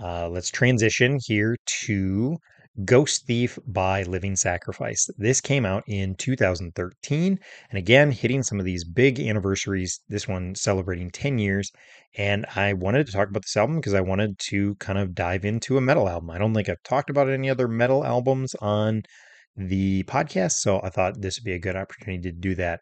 Uh, 0.00 0.28
let's 0.28 0.50
transition 0.50 1.18
here 1.24 1.56
to 1.84 2.36
Ghost 2.84 3.26
Thief 3.26 3.58
by 3.66 4.02
Living 4.02 4.36
Sacrifice. 4.36 5.08
This 5.16 5.40
came 5.40 5.64
out 5.64 5.84
in 5.86 6.14
2013, 6.14 7.38
and 7.70 7.78
again, 7.78 8.10
hitting 8.10 8.42
some 8.42 8.58
of 8.58 8.66
these 8.66 8.84
big 8.84 9.18
anniversaries. 9.18 10.00
This 10.08 10.28
one 10.28 10.54
celebrating 10.54 11.10
10 11.10 11.38
years. 11.38 11.72
And 12.18 12.46
I 12.54 12.72
wanted 12.72 13.06
to 13.06 13.12
talk 13.12 13.28
about 13.28 13.42
this 13.42 13.56
album 13.56 13.76
because 13.76 13.94
I 13.94 14.00
wanted 14.00 14.38
to 14.50 14.74
kind 14.76 14.98
of 14.98 15.14
dive 15.14 15.44
into 15.44 15.76
a 15.76 15.82
metal 15.82 16.08
album. 16.08 16.30
I 16.30 16.38
don't 16.38 16.54
think 16.54 16.68
I've 16.68 16.82
talked 16.82 17.10
about 17.10 17.28
any 17.28 17.50
other 17.50 17.68
metal 17.68 18.04
albums 18.04 18.54
on 18.56 19.02
the 19.56 20.02
podcast, 20.04 20.52
so 20.52 20.80
I 20.82 20.90
thought 20.90 21.20
this 21.20 21.38
would 21.38 21.44
be 21.44 21.54
a 21.54 21.58
good 21.58 21.76
opportunity 21.76 22.22
to 22.22 22.32
do 22.32 22.54
that. 22.56 22.80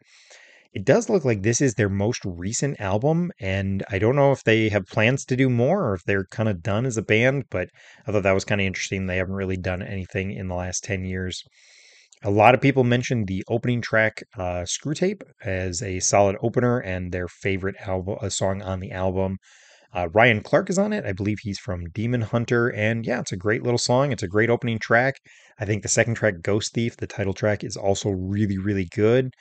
It 0.75 0.85
does 0.85 1.09
look 1.09 1.25
like 1.25 1.43
this 1.43 1.63
is 1.63 1.75
their 1.75 1.89
most 1.89 2.21
recent 2.25 2.79
album, 2.81 3.31
and 3.41 3.83
I 3.89 3.99
don't 3.99 4.17
know 4.17 4.33
if 4.33 4.43
they 4.45 4.69
have 4.69 4.85
plans 4.87 5.25
to 5.27 5.37
do 5.37 5.49
more 5.49 5.89
or 5.89 5.95
if 5.95 6.03
they're 6.05 6.27
kind 6.27 6.49
of 6.51 6.63
done 6.63 6.85
as 6.85 6.97
a 6.99 7.03
band, 7.03 7.45
but 7.49 7.71
I 8.07 8.13
thought 8.13 8.25
that 8.25 8.33
was 8.33 8.45
kind 8.45 8.61
of 8.61 8.67
interesting. 8.67 9.07
They 9.07 9.17
haven't 9.17 9.37
really 9.37 9.57
done 9.57 9.83
anything 9.83 10.33
in 10.33 10.49
the 10.49 10.55
last 10.57 10.85
10 10.85 11.05
years. 11.05 11.45
A 12.25 12.31
lot 12.31 12.55
of 12.55 12.61
people 12.61 12.83
mentioned 12.85 13.27
the 13.29 13.45
opening 13.49 13.81
track, 13.83 14.25
uh, 14.37 14.65
Screwtape, 14.67 15.23
as 15.45 15.81
a 15.81 16.01
solid 16.01 16.37
opener 16.43 16.79
and 16.81 17.13
their 17.13 17.29
favorite 17.29 17.77
album, 17.87 18.19
a 18.21 18.31
song 18.31 18.61
on 18.61 18.81
the 18.81 18.91
album. 18.91 19.39
Uh, 19.95 20.09
Ryan 20.13 20.41
Clark 20.43 20.71
is 20.71 20.79
on 20.79 20.93
it. 20.93 21.05
I 21.07 21.13
believe 21.13 21.39
he's 21.43 21.59
from 21.61 21.89
Demon 21.91 22.23
Hunter. 22.23 22.69
And 22.69 23.07
yeah, 23.07 23.21
it's 23.21 23.33
a 23.33 23.37
great 23.37 23.63
little 23.63 23.79
song. 23.79 24.11
It's 24.11 24.25
a 24.25 24.29
great 24.29 24.51
opening 24.51 24.81
track. 24.81 25.21
I 25.59 25.67
think 25.67 25.85
the 25.85 25.89
second 25.89 26.15
track, 26.17 26.43
Ghost 26.43 26.75
Thief, 26.75 26.97
the 26.97 27.07
title 27.07 27.33
track, 27.33 27.63
is 27.63 27.77
also 27.77 28.11
really, 28.11 28.59
really 28.59 28.89
good. 28.93 29.33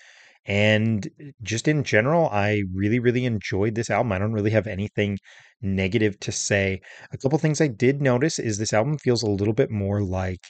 And 0.46 1.10
just 1.42 1.68
in 1.68 1.84
general, 1.84 2.28
I 2.30 2.64
really, 2.74 3.00
really 3.00 3.26
enjoyed 3.26 3.76
this 3.76 3.90
album. 3.90 4.12
I 4.12 4.20
don't 4.20 4.34
really 4.34 4.52
have 4.52 4.68
anything 4.68 5.18
negative 5.62 6.20
to 6.22 6.32
say. 6.32 6.82
A 7.12 7.18
couple 7.18 7.38
things 7.40 7.62
I 7.62 7.68
did 7.68 8.02
notice 8.02 8.40
is 8.40 8.58
this 8.58 8.74
album 8.74 8.98
feels 8.98 9.24
a 9.24 9.30
little 9.30 9.54
bit 9.54 9.72
more 9.72 10.02
like 10.04 10.42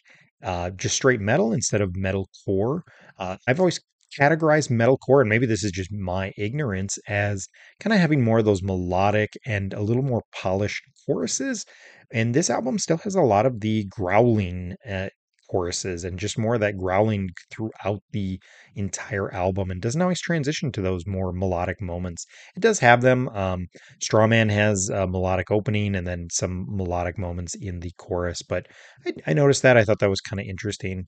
uh, 0.43 0.71
just 0.71 0.95
straight 0.95 1.21
metal 1.21 1.53
instead 1.53 1.81
of 1.81 1.91
metalcore. 1.91 2.81
Uh, 3.17 3.37
I've 3.47 3.59
always 3.59 3.79
categorized 4.19 4.69
metalcore, 4.69 5.21
and 5.21 5.29
maybe 5.29 5.45
this 5.45 5.63
is 5.63 5.71
just 5.71 5.91
my 5.91 6.31
ignorance, 6.37 6.97
as 7.07 7.47
kind 7.79 7.93
of 7.93 7.99
having 7.99 8.23
more 8.23 8.39
of 8.39 8.45
those 8.45 8.63
melodic 8.63 9.33
and 9.45 9.73
a 9.73 9.81
little 9.81 10.03
more 10.03 10.23
polished 10.33 10.83
choruses. 11.05 11.65
And 12.11 12.33
this 12.33 12.49
album 12.49 12.77
still 12.79 12.97
has 12.97 13.15
a 13.15 13.21
lot 13.21 13.45
of 13.45 13.61
the 13.61 13.85
growling 13.85 14.75
uh, 14.89 15.09
choruses 15.53 16.03
and 16.03 16.17
just 16.17 16.39
more 16.39 16.55
of 16.55 16.61
that 16.61 16.77
growling 16.77 17.29
throughout 17.51 18.01
the 18.11 18.39
entire 18.75 19.31
album 19.31 19.69
and 19.69 19.81
doesn't 19.81 20.01
always 20.01 20.19
transition 20.19 20.71
to 20.71 20.81
those 20.81 21.05
more 21.05 21.31
melodic 21.31 21.79
moments. 21.79 22.25
It 22.55 22.61
does 22.61 22.79
have 22.79 23.01
them. 23.01 23.29
Um, 23.29 23.67
Strawman 24.03 24.49
has 24.49 24.89
a 24.89 25.05
melodic 25.05 25.51
opening 25.51 25.95
and 25.95 26.07
then 26.07 26.27
some 26.31 26.65
melodic 26.67 27.19
moments 27.19 27.53
in 27.53 27.81
the 27.81 27.91
chorus, 27.99 28.41
but 28.41 28.65
I, 29.05 29.13
I 29.27 29.33
noticed 29.33 29.61
that. 29.61 29.77
I 29.77 29.83
thought 29.83 29.99
that 29.99 30.09
was 30.09 30.21
kind 30.21 30.39
of 30.39 30.47
interesting. 30.47 31.05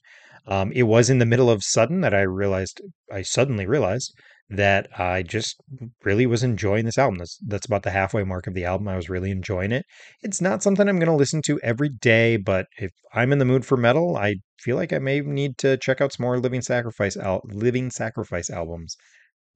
Um, 0.48 0.72
it 0.74 0.84
was 0.84 1.10
in 1.10 1.18
the 1.18 1.26
middle 1.26 1.50
of 1.50 1.64
Sudden 1.64 2.02
that 2.02 2.14
I 2.14 2.22
realized, 2.22 2.82
I 3.12 3.24
suddenly 3.24 3.66
realized 3.66 4.14
that 4.50 4.88
I 4.98 5.24
just 5.24 5.60
really 6.04 6.26
was 6.26 6.44
enjoying 6.44 6.86
this 6.86 6.98
album. 6.98 7.18
That's 7.18 7.38
that's 7.46 7.66
about 7.66 7.84
the 7.84 7.92
halfway 7.92 8.24
mark 8.24 8.48
of 8.48 8.54
the 8.54 8.66
album. 8.66 8.88
I 8.88 8.96
was 8.96 9.10
really 9.10 9.32
enjoying 9.32 9.72
it. 9.72 9.86
It's 10.22 10.42
not 10.42 10.62
something 10.62 10.88
I'm 10.88 11.00
going 11.00 11.08
to 11.08 11.16
listen 11.16 11.42
to 11.44 11.60
every 11.62 11.90
day, 11.90 12.38
but 12.38 12.68
if 12.78 12.92
I'm 13.14 13.32
in 13.32 13.40
the 13.40 13.46
mood 13.46 13.66
for 13.66 13.78
metal, 13.78 14.18
I 14.18 14.36
feel 14.60 14.76
like 14.76 14.94
I 14.94 15.00
may 15.00 15.22
need 15.22 15.58
to 15.60 15.78
check 15.78 16.00
out 16.00 16.14
some 16.14 16.24
more 16.26 16.40
Living 16.40 16.62
Sacrifice 16.62 17.18
al- 17.18 17.42
Living 17.46 17.90
Sacrifice 17.90 18.50
albums. 18.50 18.96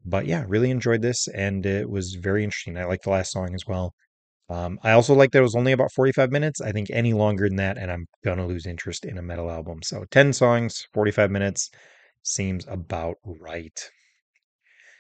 But 0.06 0.26
yeah, 0.26 0.46
really 0.48 0.72
enjoyed 0.72 1.02
this, 1.02 1.28
and 1.28 1.66
it 1.66 1.90
was 1.90 2.16
very 2.20 2.44
interesting. 2.44 2.78
I 2.78 2.86
like 2.86 3.02
the 3.04 3.12
last 3.12 3.32
song 3.32 3.54
as 3.54 3.66
well. 3.68 3.94
Um, 4.50 4.80
I 4.84 4.92
also 4.92 5.14
like 5.14 5.32
that 5.32 5.40
it 5.40 5.44
was 5.44 5.56
only 5.56 5.72
about 5.74 5.92
45 5.94 6.32
minutes. 6.32 6.62
I 6.62 6.72
think 6.72 6.90
any 6.90 7.14
longer 7.14 7.48
than 7.48 7.58
that, 7.58 7.78
and 7.78 7.92
I'm 7.92 8.08
gonna 8.26 8.48
lose 8.48 8.66
interest 8.66 9.06
in 9.06 9.18
a 9.20 9.22
metal 9.22 9.52
album. 9.52 9.80
So 9.84 10.06
10 10.10 10.34
songs, 10.34 10.88
45 10.94 11.30
minutes 11.30 11.70
seems 12.24 12.66
about 12.68 13.18
right. 13.24 13.80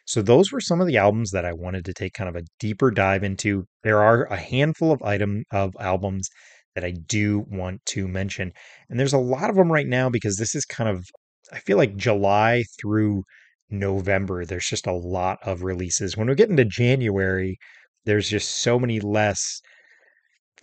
So 0.09 0.23
those 0.23 0.51
were 0.51 0.59
some 0.59 0.81
of 0.81 0.87
the 0.87 0.97
albums 0.97 1.29
that 1.31 1.45
I 1.45 1.53
wanted 1.53 1.85
to 1.85 1.93
take 1.93 2.13
kind 2.13 2.27
of 2.27 2.35
a 2.35 2.43
deeper 2.59 2.89
dive 2.89 3.23
into. 3.23 3.65
There 3.83 4.01
are 4.01 4.23
a 4.25 4.37
handful 4.37 4.91
of 4.91 5.03
item 5.03 5.43
of 5.51 5.75
albums 5.79 6.29
that 6.73 6.83
I 6.83 6.93
do 7.05 7.45
want 7.47 7.85
to 7.89 8.07
mention. 8.07 8.51
And 8.89 8.99
there's 8.99 9.13
a 9.13 9.19
lot 9.19 9.51
of 9.51 9.55
them 9.55 9.71
right 9.71 9.85
now 9.85 10.09
because 10.09 10.37
this 10.37 10.55
is 10.55 10.65
kind 10.65 10.89
of 10.89 11.05
I 11.53 11.59
feel 11.59 11.77
like 11.77 11.95
July 11.95 12.63
through 12.81 13.21
November 13.69 14.45
there's 14.45 14.65
just 14.65 14.87
a 14.87 14.93
lot 14.93 15.37
of 15.43 15.61
releases. 15.61 16.17
When 16.17 16.27
we 16.27 16.33
get 16.33 16.49
into 16.49 16.65
January, 16.65 17.59
there's 18.05 18.29
just 18.29 18.49
so 18.49 18.79
many 18.79 18.99
less 18.99 19.61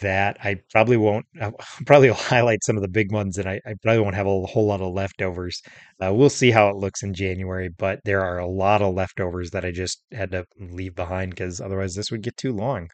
that 0.00 0.36
I 0.42 0.56
probably 0.70 0.96
won't. 0.96 1.26
I 1.40 1.52
probably 1.86 2.08
will 2.08 2.16
highlight 2.16 2.64
some 2.64 2.76
of 2.76 2.82
the 2.82 2.88
big 2.88 3.12
ones, 3.12 3.38
and 3.38 3.48
I, 3.48 3.60
I 3.66 3.74
probably 3.82 4.00
won't 4.02 4.16
have 4.16 4.26
a 4.26 4.46
whole 4.46 4.66
lot 4.66 4.80
of 4.80 4.92
leftovers. 4.92 5.62
Uh, 6.04 6.12
we'll 6.14 6.30
see 6.30 6.50
how 6.50 6.68
it 6.68 6.76
looks 6.76 7.02
in 7.02 7.14
January, 7.14 7.68
but 7.68 8.00
there 8.04 8.22
are 8.22 8.38
a 8.38 8.46
lot 8.48 8.82
of 8.82 8.94
leftovers 8.94 9.50
that 9.50 9.64
I 9.64 9.70
just 9.70 10.02
had 10.12 10.30
to 10.32 10.44
leave 10.58 10.94
behind 10.94 11.30
because 11.30 11.60
otherwise 11.60 11.94
this 11.94 12.10
would 12.10 12.22
get 12.22 12.36
too 12.36 12.52
long. 12.52 12.88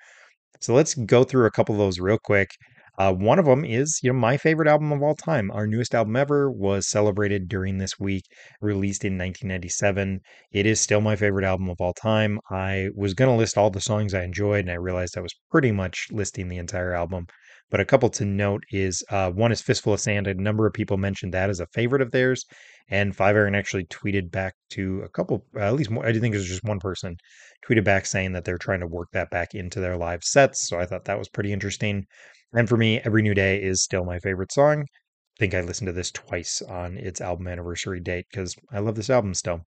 So 0.61 0.75
let's 0.75 0.95
go 0.95 1.25
through 1.25 1.47
a 1.47 1.51
couple 1.51 1.75
of 1.75 1.79
those 1.81 1.99
real 1.99 2.19
quick. 2.19 2.51
Uh, 2.99 3.13
one 3.13 3.39
of 3.39 3.47
them 3.47 3.65
is, 3.65 4.01
you 4.03 4.13
know, 4.13 4.19
my 4.19 4.37
favorite 4.37 4.69
album 4.69 4.93
of 4.93 5.03
all 5.03 5.15
time. 5.15 5.51
Our 5.51 5.67
newest 5.67 5.95
album 5.95 6.17
ever 6.17 6.51
was 6.51 6.89
celebrated 6.89 7.49
during 7.49 7.79
this 7.79 7.99
week, 7.99 8.25
released 8.61 9.05
in 9.05 9.17
1997. 9.19 10.21
It 10.53 10.67
is 10.67 10.81
still 10.81 11.01
my 11.01 11.17
favorite 11.17 11.45
album 11.45 11.69
of 11.71 11.81
all 11.81 11.95
time. 11.95 12.39
I 12.51 12.89
was 12.95 13.15
going 13.15 13.31
to 13.31 13.37
list 13.37 13.57
all 13.59 13.71
the 13.71 13.81
songs 13.81 14.15
I 14.15 14.25
enjoyed, 14.25 14.61
and 14.61 14.71
I 14.71 14.75
realized 14.75 15.17
I 15.17 15.23
was 15.23 15.35
pretty 15.51 15.73
much 15.73 16.09
listing 16.11 16.49
the 16.49 16.59
entire 16.59 16.93
album. 16.95 17.27
But 17.71 17.81
a 17.81 17.85
couple 17.85 18.11
to 18.11 18.25
note 18.25 18.65
is 18.71 19.03
uh, 19.11 19.31
one 19.31 19.53
is 19.53 19.63
Fistful 19.63 19.95
of 19.95 20.01
Sand. 20.01 20.27
A 20.27 20.35
number 20.35 20.67
of 20.67 20.75
people 20.75 20.97
mentioned 20.97 21.33
that 21.33 21.51
as 21.51 21.61
a 21.61 21.67
favorite 21.67 22.03
of 22.03 22.11
theirs. 22.11 22.45
And 22.89 23.17
Five 23.17 23.37
Iron 23.37 23.55
actually 23.55 23.85
tweeted 23.85 24.31
back 24.31 24.55
to 24.71 25.01
a 25.03 25.09
couple, 25.09 25.47
uh, 25.57 25.61
at 25.61 25.75
least 25.75 25.91
more, 25.91 26.05
I 26.05 26.13
think 26.13 26.35
it 26.35 26.39
was 26.39 26.49
just 26.49 26.65
one 26.65 26.81
person, 26.81 27.17
tweeted 27.67 27.85
back 27.85 28.05
saying 28.05 28.33
that 28.33 28.45
they're 28.45 28.59
trying 28.59 28.81
to 28.81 28.87
work 28.87 29.09
that 29.13 29.31
back 29.31 29.55
into 29.55 29.81
their 29.81 29.97
live 29.97 30.23
sets. 30.23 30.69
So 30.69 30.79
I 30.79 30.87
thought 30.87 31.07
that 31.07 31.19
was 31.19 31.29
pretty 31.29 31.53
interesting. 31.53 32.07
And 32.53 32.69
for 32.69 32.77
me, 32.77 33.01
Every 33.01 33.23
New 33.23 33.35
Day 33.35 33.63
is 33.63 33.83
still 33.83 34.05
my 34.05 34.19
favorite 34.19 34.53
song. 34.53 34.83
I 34.83 35.39
think 35.39 35.55
I 35.55 35.63
listened 35.63 35.87
to 35.87 35.93
this 35.93 36.11
twice 36.11 36.61
on 36.61 36.99
its 36.99 37.21
album 37.21 37.49
anniversary 37.49 38.01
date 38.01 38.27
because 38.31 38.55
I 38.71 38.81
love 38.81 38.97
this 38.97 39.09
album 39.09 39.33
still. 39.33 39.65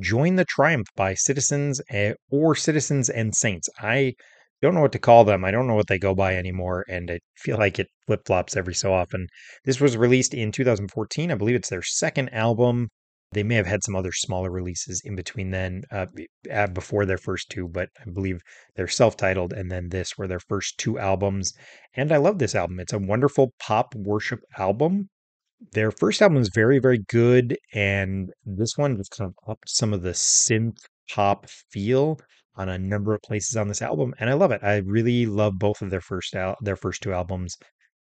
Join 0.00 0.34
the 0.34 0.44
Triumph 0.44 0.88
by 0.96 1.14
Citizens 1.14 1.80
eh, 1.90 2.14
or 2.30 2.54
Citizens 2.54 3.08
and 3.08 3.34
Saints. 3.34 3.68
I 3.78 4.14
don't 4.62 4.74
know 4.74 4.80
what 4.80 4.92
to 4.92 4.98
call 4.98 5.24
them. 5.24 5.44
I 5.44 5.50
don't 5.50 5.66
know 5.66 5.74
what 5.74 5.86
they 5.88 5.98
go 5.98 6.14
by 6.14 6.34
anymore, 6.36 6.84
and 6.88 7.10
I 7.10 7.20
feel 7.36 7.58
like 7.58 7.78
it 7.78 7.88
flip 8.06 8.22
flops 8.26 8.56
every 8.56 8.74
so 8.74 8.92
often. 8.92 9.28
This 9.64 9.80
was 9.80 9.96
released 9.96 10.34
in 10.34 10.52
2014. 10.52 11.30
I 11.30 11.34
believe 11.34 11.56
it's 11.56 11.68
their 11.68 11.82
second 11.82 12.30
album. 12.32 12.88
They 13.32 13.42
may 13.42 13.56
have 13.56 13.66
had 13.66 13.84
some 13.84 13.96
other 13.96 14.12
smaller 14.12 14.50
releases 14.50 15.02
in 15.04 15.14
between 15.14 15.50
then, 15.50 15.82
uh, 15.90 16.06
before 16.68 17.04
their 17.04 17.18
first 17.18 17.50
two, 17.50 17.68
but 17.68 17.90
I 18.00 18.08
believe 18.10 18.40
they're 18.76 18.88
self 18.88 19.16
titled, 19.16 19.52
and 19.52 19.70
then 19.70 19.88
this 19.90 20.16
were 20.16 20.28
their 20.28 20.40
first 20.40 20.78
two 20.78 20.98
albums. 20.98 21.52
And 21.94 22.12
I 22.12 22.16
love 22.16 22.38
this 22.38 22.54
album. 22.54 22.80
It's 22.80 22.92
a 22.92 22.98
wonderful 22.98 23.52
pop 23.58 23.94
worship 23.94 24.40
album. 24.56 25.10
Their 25.72 25.90
first 25.90 26.22
album 26.22 26.38
is 26.38 26.50
very, 26.54 26.78
very 26.78 26.98
good, 27.08 27.58
and 27.74 28.30
this 28.44 28.76
one 28.76 28.96
just 28.96 29.10
kind 29.10 29.28
of 29.28 29.50
upped 29.50 29.68
some 29.68 29.92
of 29.92 30.02
the 30.02 30.10
synth 30.10 30.78
pop 31.10 31.46
feel 31.70 32.18
on 32.56 32.68
a 32.68 32.78
number 32.78 33.14
of 33.14 33.22
places 33.22 33.56
on 33.56 33.68
this 33.68 33.82
album, 33.82 34.14
and 34.18 34.30
I 34.30 34.34
love 34.34 34.50
it. 34.52 34.62
I 34.62 34.76
really 34.78 35.26
love 35.26 35.58
both 35.58 35.82
of 35.82 35.90
their 35.90 36.00
first 36.00 36.34
al- 36.34 36.56
their 36.62 36.76
first 36.76 37.02
two 37.02 37.12
albums, 37.12 37.56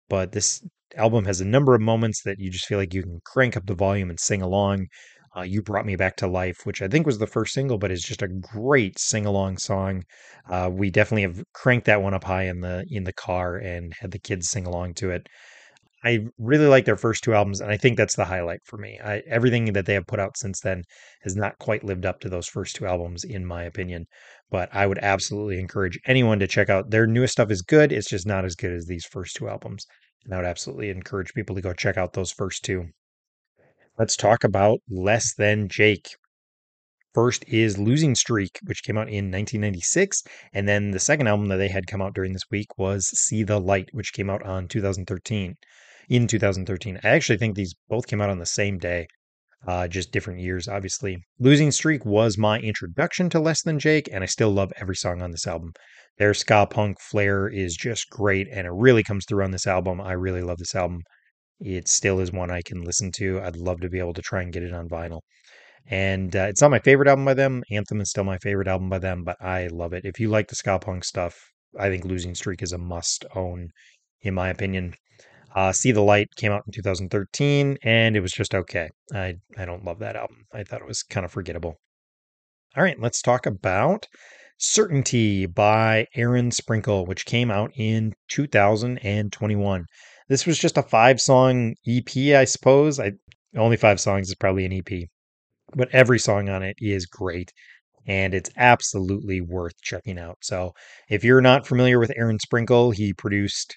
but 0.08 0.32
this 0.32 0.64
album 0.96 1.24
has 1.24 1.40
a 1.40 1.44
number 1.44 1.74
of 1.74 1.80
moments 1.80 2.22
that 2.24 2.38
you 2.38 2.50
just 2.50 2.66
feel 2.66 2.78
like 2.78 2.94
you 2.94 3.02
can 3.02 3.20
crank 3.24 3.56
up 3.56 3.66
the 3.66 3.74
volume 3.74 4.10
and 4.10 4.20
sing 4.20 4.42
along. 4.42 4.86
Uh, 5.34 5.42
you 5.42 5.62
brought 5.62 5.86
me 5.86 5.96
back 5.96 6.16
to 6.16 6.26
life, 6.26 6.58
which 6.64 6.82
I 6.82 6.88
think 6.88 7.06
was 7.06 7.18
the 7.18 7.26
first 7.26 7.54
single, 7.54 7.78
but 7.78 7.90
is 7.90 8.02
just 8.02 8.20
a 8.22 8.28
great 8.28 8.98
sing 8.98 9.24
along 9.24 9.56
song. 9.58 10.04
Uh, 10.48 10.68
we 10.70 10.90
definitely 10.90 11.22
have 11.22 11.42
cranked 11.54 11.86
that 11.86 12.02
one 12.02 12.12
up 12.14 12.24
high 12.24 12.44
in 12.44 12.60
the 12.60 12.84
in 12.90 13.04
the 13.04 13.12
car 13.14 13.56
and 13.56 13.94
had 14.00 14.10
the 14.10 14.18
kids 14.18 14.50
sing 14.50 14.66
along 14.66 14.94
to 14.94 15.10
it. 15.10 15.26
I 16.04 16.26
really 16.36 16.66
like 16.66 16.84
their 16.84 16.96
first 16.96 17.22
two 17.22 17.32
albums, 17.32 17.60
and 17.60 17.70
I 17.70 17.76
think 17.76 17.96
that's 17.96 18.16
the 18.16 18.24
highlight 18.24 18.64
for 18.64 18.76
me. 18.76 18.98
I, 18.98 19.18
everything 19.28 19.72
that 19.72 19.86
they 19.86 19.94
have 19.94 20.08
put 20.08 20.18
out 20.18 20.36
since 20.36 20.58
then 20.58 20.82
has 21.20 21.36
not 21.36 21.60
quite 21.60 21.84
lived 21.84 22.04
up 22.04 22.18
to 22.20 22.28
those 22.28 22.48
first 22.48 22.74
two 22.74 22.86
albums, 22.86 23.22
in 23.22 23.46
my 23.46 23.62
opinion. 23.62 24.06
But 24.50 24.68
I 24.72 24.88
would 24.88 24.98
absolutely 24.98 25.60
encourage 25.60 26.00
anyone 26.04 26.40
to 26.40 26.48
check 26.48 26.68
out 26.68 26.90
their 26.90 27.06
newest 27.06 27.34
stuff. 27.34 27.52
is 27.52 27.62
good; 27.62 27.92
it's 27.92 28.08
just 28.08 28.26
not 28.26 28.44
as 28.44 28.56
good 28.56 28.72
as 28.72 28.86
these 28.86 29.04
first 29.04 29.36
two 29.36 29.48
albums. 29.48 29.86
And 30.24 30.34
I 30.34 30.38
would 30.38 30.46
absolutely 30.46 30.90
encourage 30.90 31.34
people 31.34 31.54
to 31.54 31.62
go 31.62 31.72
check 31.72 31.96
out 31.96 32.14
those 32.14 32.32
first 32.32 32.64
two. 32.64 32.88
Let's 33.96 34.16
talk 34.16 34.42
about 34.42 34.80
Less 34.88 35.32
Than 35.34 35.68
Jake. 35.68 36.16
First 37.14 37.44
is 37.46 37.78
Losing 37.78 38.16
Streak, 38.16 38.58
which 38.64 38.82
came 38.82 38.98
out 38.98 39.08
in 39.08 39.30
1996. 39.30 40.24
And 40.52 40.66
then 40.66 40.90
the 40.90 40.98
second 40.98 41.28
album 41.28 41.46
that 41.48 41.58
they 41.58 41.68
had 41.68 41.86
come 41.86 42.02
out 42.02 42.14
during 42.14 42.32
this 42.32 42.50
week 42.50 42.76
was 42.76 43.06
See 43.06 43.44
the 43.44 43.60
Light, 43.60 43.90
which 43.92 44.12
came 44.12 44.30
out 44.30 44.42
on 44.42 44.66
2013 44.66 45.56
in 46.08 46.26
2013. 46.26 47.00
I 47.02 47.08
actually 47.08 47.38
think 47.38 47.54
these 47.54 47.74
both 47.88 48.06
came 48.06 48.20
out 48.20 48.30
on 48.30 48.38
the 48.38 48.46
same 48.46 48.78
day, 48.78 49.06
uh, 49.66 49.88
just 49.88 50.12
different 50.12 50.40
years, 50.40 50.68
obviously. 50.68 51.18
Losing 51.38 51.70
Streak 51.70 52.04
was 52.04 52.38
my 52.38 52.58
introduction 52.58 53.30
to 53.30 53.40
Less 53.40 53.62
Than 53.62 53.78
Jake, 53.78 54.08
and 54.12 54.22
I 54.22 54.26
still 54.26 54.50
love 54.50 54.72
every 54.76 54.96
song 54.96 55.22
on 55.22 55.30
this 55.30 55.46
album. 55.46 55.72
Their 56.18 56.34
ska 56.34 56.66
punk 56.66 57.00
flair 57.00 57.48
is 57.48 57.74
just 57.74 58.10
great, 58.10 58.48
and 58.50 58.66
it 58.66 58.72
really 58.72 59.02
comes 59.02 59.24
through 59.26 59.44
on 59.44 59.50
this 59.50 59.66
album. 59.66 60.00
I 60.00 60.12
really 60.12 60.42
love 60.42 60.58
this 60.58 60.74
album. 60.74 61.02
It 61.60 61.88
still 61.88 62.20
is 62.20 62.32
one 62.32 62.50
I 62.50 62.62
can 62.62 62.82
listen 62.82 63.12
to. 63.12 63.40
I'd 63.40 63.56
love 63.56 63.80
to 63.80 63.88
be 63.88 63.98
able 63.98 64.14
to 64.14 64.22
try 64.22 64.42
and 64.42 64.52
get 64.52 64.62
it 64.62 64.74
on 64.74 64.88
vinyl. 64.88 65.20
And 65.86 66.34
uh, 66.36 66.46
it's 66.48 66.60
not 66.60 66.70
my 66.70 66.78
favorite 66.78 67.08
album 67.08 67.24
by 67.24 67.34
them. 67.34 67.62
Anthem 67.70 68.00
is 68.00 68.10
still 68.10 68.24
my 68.24 68.38
favorite 68.38 68.68
album 68.68 68.88
by 68.88 68.98
them, 68.98 69.24
but 69.24 69.36
I 69.40 69.66
love 69.68 69.92
it. 69.92 70.04
If 70.04 70.20
you 70.20 70.28
like 70.28 70.48
the 70.48 70.54
ska 70.54 70.78
punk 70.78 71.04
stuff, 71.04 71.36
I 71.78 71.88
think 71.88 72.04
Losing 72.04 72.34
Streak 72.34 72.62
is 72.62 72.72
a 72.72 72.78
must 72.78 73.24
own, 73.34 73.70
in 74.20 74.34
my 74.34 74.48
opinion. 74.48 74.94
Uh, 75.54 75.72
See 75.72 75.92
the 75.92 76.02
Light 76.02 76.28
came 76.36 76.52
out 76.52 76.64
in 76.66 76.72
2013, 76.72 77.78
and 77.82 78.16
it 78.16 78.20
was 78.20 78.32
just 78.32 78.54
okay. 78.54 78.88
I 79.12 79.34
I 79.56 79.64
don't 79.64 79.84
love 79.84 79.98
that 80.00 80.16
album. 80.16 80.46
I 80.52 80.64
thought 80.64 80.80
it 80.80 80.86
was 80.86 81.02
kind 81.02 81.24
of 81.24 81.32
forgettable. 81.32 81.78
All 82.76 82.82
right, 82.82 82.98
let's 82.98 83.20
talk 83.20 83.44
about 83.44 84.06
Certainty 84.58 85.46
by 85.46 86.06
Aaron 86.14 86.50
Sprinkle, 86.50 87.04
which 87.04 87.26
came 87.26 87.50
out 87.50 87.72
in 87.76 88.14
2021. 88.28 89.84
This 90.28 90.46
was 90.46 90.58
just 90.58 90.78
a 90.78 90.82
five 90.82 91.20
song 91.20 91.74
EP, 91.86 92.16
I 92.34 92.44
suppose. 92.44 92.98
I 92.98 93.12
only 93.56 93.76
five 93.76 94.00
songs 94.00 94.28
is 94.28 94.34
probably 94.34 94.64
an 94.64 94.72
EP, 94.72 95.08
but 95.74 95.90
every 95.92 96.18
song 96.18 96.48
on 96.48 96.62
it 96.62 96.76
is 96.78 97.06
great 97.06 97.52
and 98.06 98.34
it's 98.34 98.50
absolutely 98.56 99.40
worth 99.40 99.80
checking 99.82 100.18
out. 100.18 100.38
So, 100.42 100.72
if 101.08 101.24
you're 101.24 101.40
not 101.40 101.66
familiar 101.66 101.98
with 101.98 102.12
Aaron 102.16 102.38
Sprinkle, 102.38 102.90
he 102.90 103.12
produced 103.12 103.76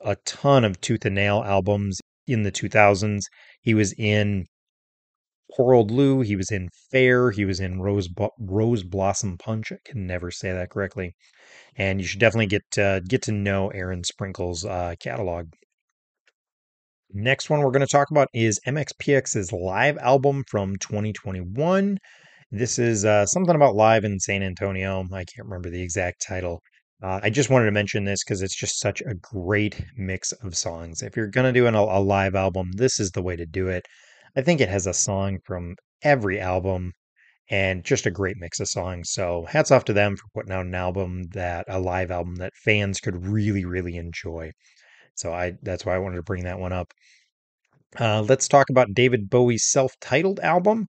a 0.00 0.16
ton 0.24 0.64
of 0.64 0.80
Tooth 0.80 1.04
and 1.04 1.14
Nail 1.14 1.42
albums 1.44 2.00
in 2.26 2.42
the 2.42 2.52
2000s. 2.52 3.22
He 3.60 3.74
was 3.74 3.92
in 3.98 4.46
Poor 5.54 5.74
Old 5.74 5.90
Lu. 5.90 6.20
He 6.20 6.36
was 6.36 6.50
in 6.50 6.68
Fair. 6.90 7.30
He 7.30 7.44
was 7.44 7.60
in 7.60 7.80
Rose 7.80 8.08
Rose 8.38 8.82
Blossom 8.82 9.38
Punch. 9.38 9.72
I 9.72 9.76
can 9.84 10.06
never 10.06 10.30
say 10.30 10.52
that 10.52 10.70
correctly. 10.70 11.14
And 11.76 12.00
you 12.00 12.06
should 12.06 12.20
definitely 12.20 12.46
get 12.46 12.78
uh, 12.78 13.00
get 13.00 13.22
to 13.22 13.32
know 13.32 13.68
Aaron 13.68 14.04
Sprinkle's 14.04 14.64
uh, 14.64 14.94
catalog. 15.00 15.46
Next 17.12 17.48
one 17.48 17.60
we're 17.60 17.70
going 17.70 17.80
to 17.80 17.86
talk 17.86 18.10
about 18.10 18.28
is 18.34 18.60
MXPX's 18.66 19.52
live 19.52 19.96
album 19.98 20.42
from 20.50 20.76
2021. 20.76 21.98
This 22.50 22.78
is 22.78 23.04
uh, 23.04 23.26
something 23.26 23.54
about 23.54 23.76
live 23.76 24.04
in 24.04 24.18
San 24.18 24.42
Antonio. 24.42 25.04
I 25.12 25.24
can't 25.24 25.46
remember 25.48 25.70
the 25.70 25.82
exact 25.82 26.24
title. 26.26 26.60
Uh, 27.02 27.20
I 27.22 27.30
just 27.30 27.50
wanted 27.50 27.66
to 27.66 27.72
mention 27.72 28.04
this 28.04 28.24
because 28.24 28.42
it's 28.42 28.56
just 28.56 28.80
such 28.80 29.02
a 29.02 29.14
great 29.14 29.84
mix 29.96 30.32
of 30.32 30.56
songs. 30.56 31.02
If 31.02 31.16
you're 31.16 31.26
going 31.26 31.52
to 31.52 31.58
do 31.58 31.66
an, 31.66 31.74
a 31.74 32.00
live 32.00 32.34
album, 32.34 32.72
this 32.72 32.98
is 32.98 33.10
the 33.10 33.22
way 33.22 33.36
to 33.36 33.46
do 33.46 33.68
it. 33.68 33.84
I 34.34 34.40
think 34.42 34.60
it 34.60 34.68
has 34.68 34.86
a 34.86 34.94
song 34.94 35.38
from 35.44 35.76
every 36.02 36.40
album 36.40 36.92
and 37.48 37.84
just 37.84 38.06
a 38.06 38.10
great 38.10 38.36
mix 38.38 38.60
of 38.60 38.68
songs. 38.68 39.10
So 39.12 39.46
hats 39.48 39.70
off 39.70 39.84
to 39.84 39.92
them 39.92 40.16
for 40.16 40.24
putting 40.34 40.52
out 40.52 40.66
an 40.66 40.74
album 40.74 41.24
that 41.32 41.66
a 41.68 41.78
live 41.78 42.10
album 42.10 42.36
that 42.36 42.52
fans 42.64 43.00
could 43.00 43.26
really, 43.26 43.64
really 43.64 43.96
enjoy. 43.96 44.50
So 45.14 45.32
I 45.32 45.52
that's 45.62 45.86
why 45.86 45.94
I 45.94 45.98
wanted 45.98 46.16
to 46.16 46.22
bring 46.22 46.44
that 46.44 46.58
one 46.58 46.72
up. 46.72 46.92
Uh, 47.98 48.22
let's 48.22 48.48
talk 48.48 48.68
about 48.68 48.94
David 48.94 49.30
Bowie's 49.30 49.70
self-titled 49.70 50.40
album. 50.40 50.86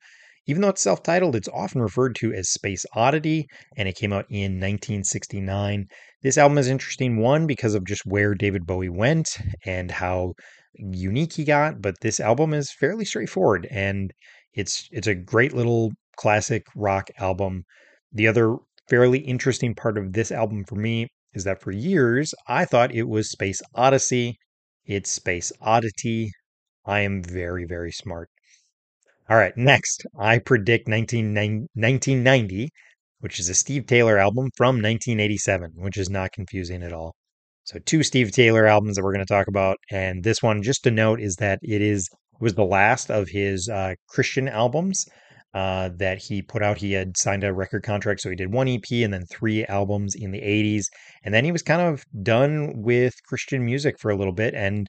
Even 0.48 0.62
though 0.62 0.70
it's 0.70 0.82
self 0.82 1.04
titled, 1.04 1.36
it's 1.36 1.50
often 1.50 1.82
referred 1.82 2.16
to 2.16 2.34
as 2.34 2.50
Space 2.50 2.86
Oddity, 2.96 3.48
and 3.76 3.88
it 3.88 3.96
came 3.96 4.14
out 4.14 4.26
in 4.30 4.60
1969. 4.60 5.86
This 6.24 6.38
album 6.38 6.58
is 6.58 6.68
interesting, 6.68 7.18
one, 7.18 7.46
because 7.46 7.76
of 7.76 7.86
just 7.86 8.06
where 8.06 8.34
David 8.34 8.66
Bowie 8.66 8.90
went 8.90 9.38
and 9.66 9.92
how 9.92 10.34
unique 10.74 11.34
he 11.34 11.44
got, 11.44 11.82
but 11.82 11.96
this 12.02 12.20
album 12.20 12.54
is 12.54 12.72
fairly 12.72 13.06
straightforward 13.06 13.68
and 13.72 14.14
it's 14.54 14.88
it's 14.92 15.08
a 15.08 15.16
great 15.16 15.54
little 15.54 15.92
classic 16.16 16.64
rock 16.76 17.10
album. 17.20 17.64
The 18.12 18.28
other 18.28 18.56
fairly 18.90 19.20
interesting 19.20 19.76
part 19.76 19.98
of 19.98 20.14
this 20.14 20.32
album 20.32 20.64
for 20.66 20.76
me 20.76 21.08
is 21.34 21.44
that 21.44 21.62
for 21.62 21.72
years 21.72 22.34
I 22.48 22.66
thought 22.66 22.94
it 22.96 23.08
was 23.08 23.30
Space 23.30 23.62
Odyssey. 23.76 24.38
It's 24.86 25.12
Space 25.12 25.52
Oddity. 25.62 26.32
I 26.86 27.02
am 27.02 27.22
very, 27.22 27.66
very 27.66 27.92
smart. 27.92 28.30
All 29.30 29.36
right, 29.36 29.52
next, 29.58 30.06
I 30.18 30.40
predict 30.40 30.88
1990, 30.88 32.70
which 33.20 33.40
is 33.40 33.50
a 33.50 33.54
Steve 33.54 33.86
Taylor 33.86 34.18
album 34.18 34.50
from 34.56 34.76
1987, 34.76 35.72
which 35.76 35.98
is 35.98 36.10
not 36.10 36.32
confusing 36.32 36.82
at 36.82 36.94
all. 36.94 37.14
So, 37.66 37.78
two 37.80 38.04
Steve 38.04 38.32
Taylor 38.32 38.66
albums 38.66 38.96
that 38.96 39.04
we're 39.04 39.12
going 39.12 39.26
to 39.26 39.34
talk 39.34 39.48
about, 39.50 39.80
and 39.92 40.24
this 40.24 40.42
one, 40.42 40.64
just 40.64 40.86
to 40.86 40.92
note, 40.92 41.20
is 41.20 41.36
that 41.38 41.60
it 41.62 41.82
is 41.82 42.08
was 42.40 42.54
the 42.54 42.64
last 42.64 43.12
of 43.12 43.28
his 43.28 43.68
uh, 43.68 43.96
Christian 44.08 44.48
albums 44.48 45.06
uh, 45.54 45.90
that 45.98 46.20
he 46.20 46.42
put 46.42 46.64
out. 46.64 46.78
He 46.78 46.94
had 46.94 47.18
signed 47.18 47.44
a 47.44 47.54
record 47.54 47.84
contract, 47.84 48.22
so 48.22 48.30
he 48.30 48.36
did 48.38 48.54
one 48.54 48.70
EP 48.70 48.90
and 48.92 49.14
then 49.14 49.26
three 49.26 49.66
albums 49.66 50.16
in 50.16 50.32
the 50.32 50.40
80s, 50.40 50.86
and 51.26 51.34
then 51.34 51.44
he 51.44 51.52
was 51.52 51.64
kind 51.64 51.82
of 51.82 52.06
done 52.24 52.82
with 52.82 53.14
Christian 53.28 53.66
music 53.66 53.96
for 54.00 54.10
a 54.10 54.16
little 54.16 54.32
bit, 54.32 54.54
and 54.54 54.88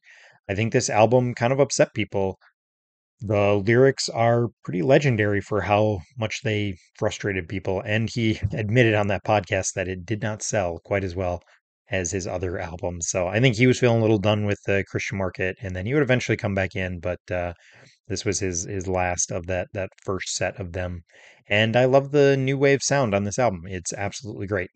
I 0.49 0.55
think 0.55 0.73
this 0.73 0.89
album 0.89 1.35
kind 1.35 1.53
of 1.53 1.59
upset 1.59 1.93
people 1.93 2.39
the 3.21 3.55
lyrics 3.67 4.09
are 4.09 4.49
pretty 4.65 4.83
legendary 4.83 5.41
for 5.41 5.61
how 5.63 6.01
much 6.19 6.43
they 6.43 6.77
frustrated 6.99 7.49
people. 7.49 7.83
And 7.85 8.09
he 8.09 8.41
admitted 8.53 8.95
on 8.95 9.09
that 9.09 9.25
podcast 9.25 9.73
that 9.75 9.89
it 9.89 10.07
did 10.07 10.23
not 10.23 10.43
sell 10.43 10.79
quite 10.85 11.05
as 11.05 11.17
well 11.17 11.43
as 11.91 12.11
his 12.11 12.27
other 12.27 12.59
albums. 12.59 13.09
So 13.09 13.29
I 13.29 13.41
think 13.41 13.57
he 13.57 13.67
was 13.67 13.79
feeling 13.79 13.99
a 13.99 14.03
little 14.03 14.19
done 14.19 14.45
with 14.45 14.59
the 14.67 14.85
Christian 14.89 15.19
market, 15.19 15.57
and 15.63 15.75
then 15.75 15.87
he 15.87 15.95
would 15.95 16.03
eventually 16.03 16.37
come 16.37 16.55
back 16.55 16.77
in. 16.77 17.01
But 17.01 17.19
uh, 17.31 17.55
this 18.07 18.25
was 18.25 18.39
his 18.41 18.65
his 18.65 18.87
last 18.87 19.33
of 19.33 19.47
that 19.47 19.69
that 19.73 19.91
first 20.05 20.35
set 20.35 20.61
of 20.61 20.73
them. 20.73 21.03
And 21.49 21.77
I 21.77 21.87
love 21.87 22.13
the 22.13 22.37
new 22.37 22.59
wave 22.59 22.83
sound 22.83 23.15
on 23.15 23.25
this 23.25 23.39
album. 23.39 23.63
It's 23.67 23.93
absolutely 23.95 24.47
great. 24.47 24.71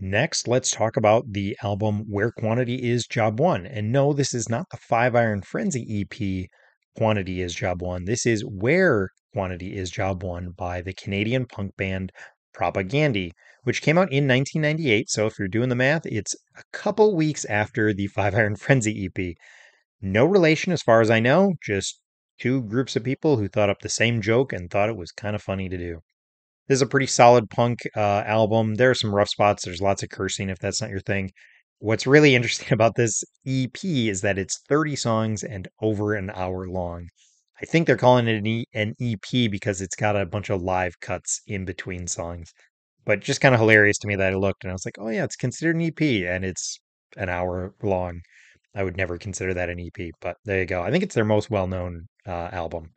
Next, 0.00 0.48
let's 0.48 0.70
talk 0.70 0.96
about 0.96 1.32
the 1.32 1.56
album 1.62 2.06
Where 2.08 2.32
Quantity 2.32 2.90
Is 2.90 3.06
Job 3.06 3.38
One. 3.38 3.66
And 3.66 3.92
no, 3.92 4.12
this 4.12 4.34
is 4.34 4.48
not 4.48 4.66
the 4.70 4.78
Five 4.78 5.14
Iron 5.14 5.42
Frenzy 5.42 6.00
EP 6.00 6.48
Quantity 6.96 7.40
is 7.40 7.54
Job 7.54 7.80
One. 7.80 8.04
This 8.04 8.26
is 8.26 8.44
Where 8.44 9.10
Quantity 9.32 9.76
is 9.76 9.90
Job 9.90 10.22
One 10.22 10.50
by 10.50 10.82
the 10.82 10.92
Canadian 10.92 11.46
punk 11.46 11.76
band 11.76 12.12
Propagandhi, 12.54 13.32
which 13.64 13.80
came 13.80 13.96
out 13.96 14.12
in 14.12 14.28
1998. 14.28 15.08
So 15.08 15.26
if 15.26 15.38
you're 15.38 15.48
doing 15.48 15.70
the 15.70 15.74
math, 15.74 16.04
it's 16.04 16.34
a 16.56 16.62
couple 16.72 17.16
weeks 17.16 17.44
after 17.46 17.94
the 17.94 18.08
Five 18.08 18.34
Iron 18.34 18.56
Frenzy 18.56 19.08
EP. 19.16 19.34
No 20.00 20.24
relation 20.24 20.72
as 20.72 20.82
far 20.82 21.00
as 21.00 21.10
I 21.10 21.20
know, 21.20 21.54
just 21.64 22.00
two 22.38 22.62
groups 22.62 22.96
of 22.96 23.04
people 23.04 23.36
who 23.36 23.48
thought 23.48 23.70
up 23.70 23.80
the 23.80 23.88
same 23.88 24.20
joke 24.20 24.52
and 24.52 24.70
thought 24.70 24.88
it 24.88 24.96
was 24.96 25.12
kind 25.12 25.34
of 25.34 25.42
funny 25.42 25.68
to 25.68 25.78
do. 25.78 26.00
This 26.68 26.76
is 26.76 26.82
a 26.82 26.86
pretty 26.86 27.06
solid 27.06 27.48
punk 27.50 27.80
uh, 27.96 28.22
album. 28.26 28.74
There 28.74 28.90
are 28.90 28.94
some 28.94 29.14
rough 29.14 29.28
spots. 29.28 29.64
There's 29.64 29.80
lots 29.80 30.02
of 30.02 30.10
cursing 30.10 30.48
if 30.48 30.58
that's 30.58 30.80
not 30.80 30.90
your 30.90 31.00
thing. 31.00 31.30
What's 31.82 32.06
really 32.06 32.36
interesting 32.36 32.68
about 32.72 32.94
this 32.94 33.24
EP 33.44 33.84
is 33.84 34.20
that 34.20 34.38
it's 34.38 34.60
30 34.68 34.94
songs 34.94 35.42
and 35.42 35.66
over 35.80 36.14
an 36.14 36.30
hour 36.30 36.68
long. 36.68 37.08
I 37.60 37.66
think 37.66 37.88
they're 37.88 37.96
calling 37.96 38.28
it 38.28 38.36
an, 38.36 38.46
e- 38.46 38.66
an 38.72 38.94
EP 39.00 39.50
because 39.50 39.80
it's 39.80 39.96
got 39.96 40.14
a 40.14 40.24
bunch 40.24 40.48
of 40.48 40.62
live 40.62 41.00
cuts 41.00 41.40
in 41.48 41.64
between 41.64 42.06
songs. 42.06 42.52
But 43.04 43.18
just 43.18 43.40
kind 43.40 43.52
of 43.52 43.60
hilarious 43.60 43.98
to 43.98 44.06
me 44.06 44.14
that 44.14 44.32
I 44.32 44.36
looked 44.36 44.62
and 44.62 44.70
I 44.70 44.74
was 44.74 44.84
like, 44.84 44.94
oh, 45.00 45.08
yeah, 45.08 45.24
it's 45.24 45.34
considered 45.34 45.74
an 45.74 45.82
EP 45.82 46.00
and 46.00 46.44
it's 46.44 46.78
an 47.16 47.28
hour 47.28 47.74
long. 47.82 48.20
I 48.76 48.84
would 48.84 48.96
never 48.96 49.18
consider 49.18 49.52
that 49.52 49.68
an 49.68 49.80
EP, 49.80 50.12
but 50.20 50.36
there 50.44 50.60
you 50.60 50.66
go. 50.66 50.82
I 50.82 50.92
think 50.92 51.02
it's 51.02 51.16
their 51.16 51.24
most 51.24 51.50
well 51.50 51.66
known 51.66 52.06
uh, 52.24 52.48
album. 52.52 52.92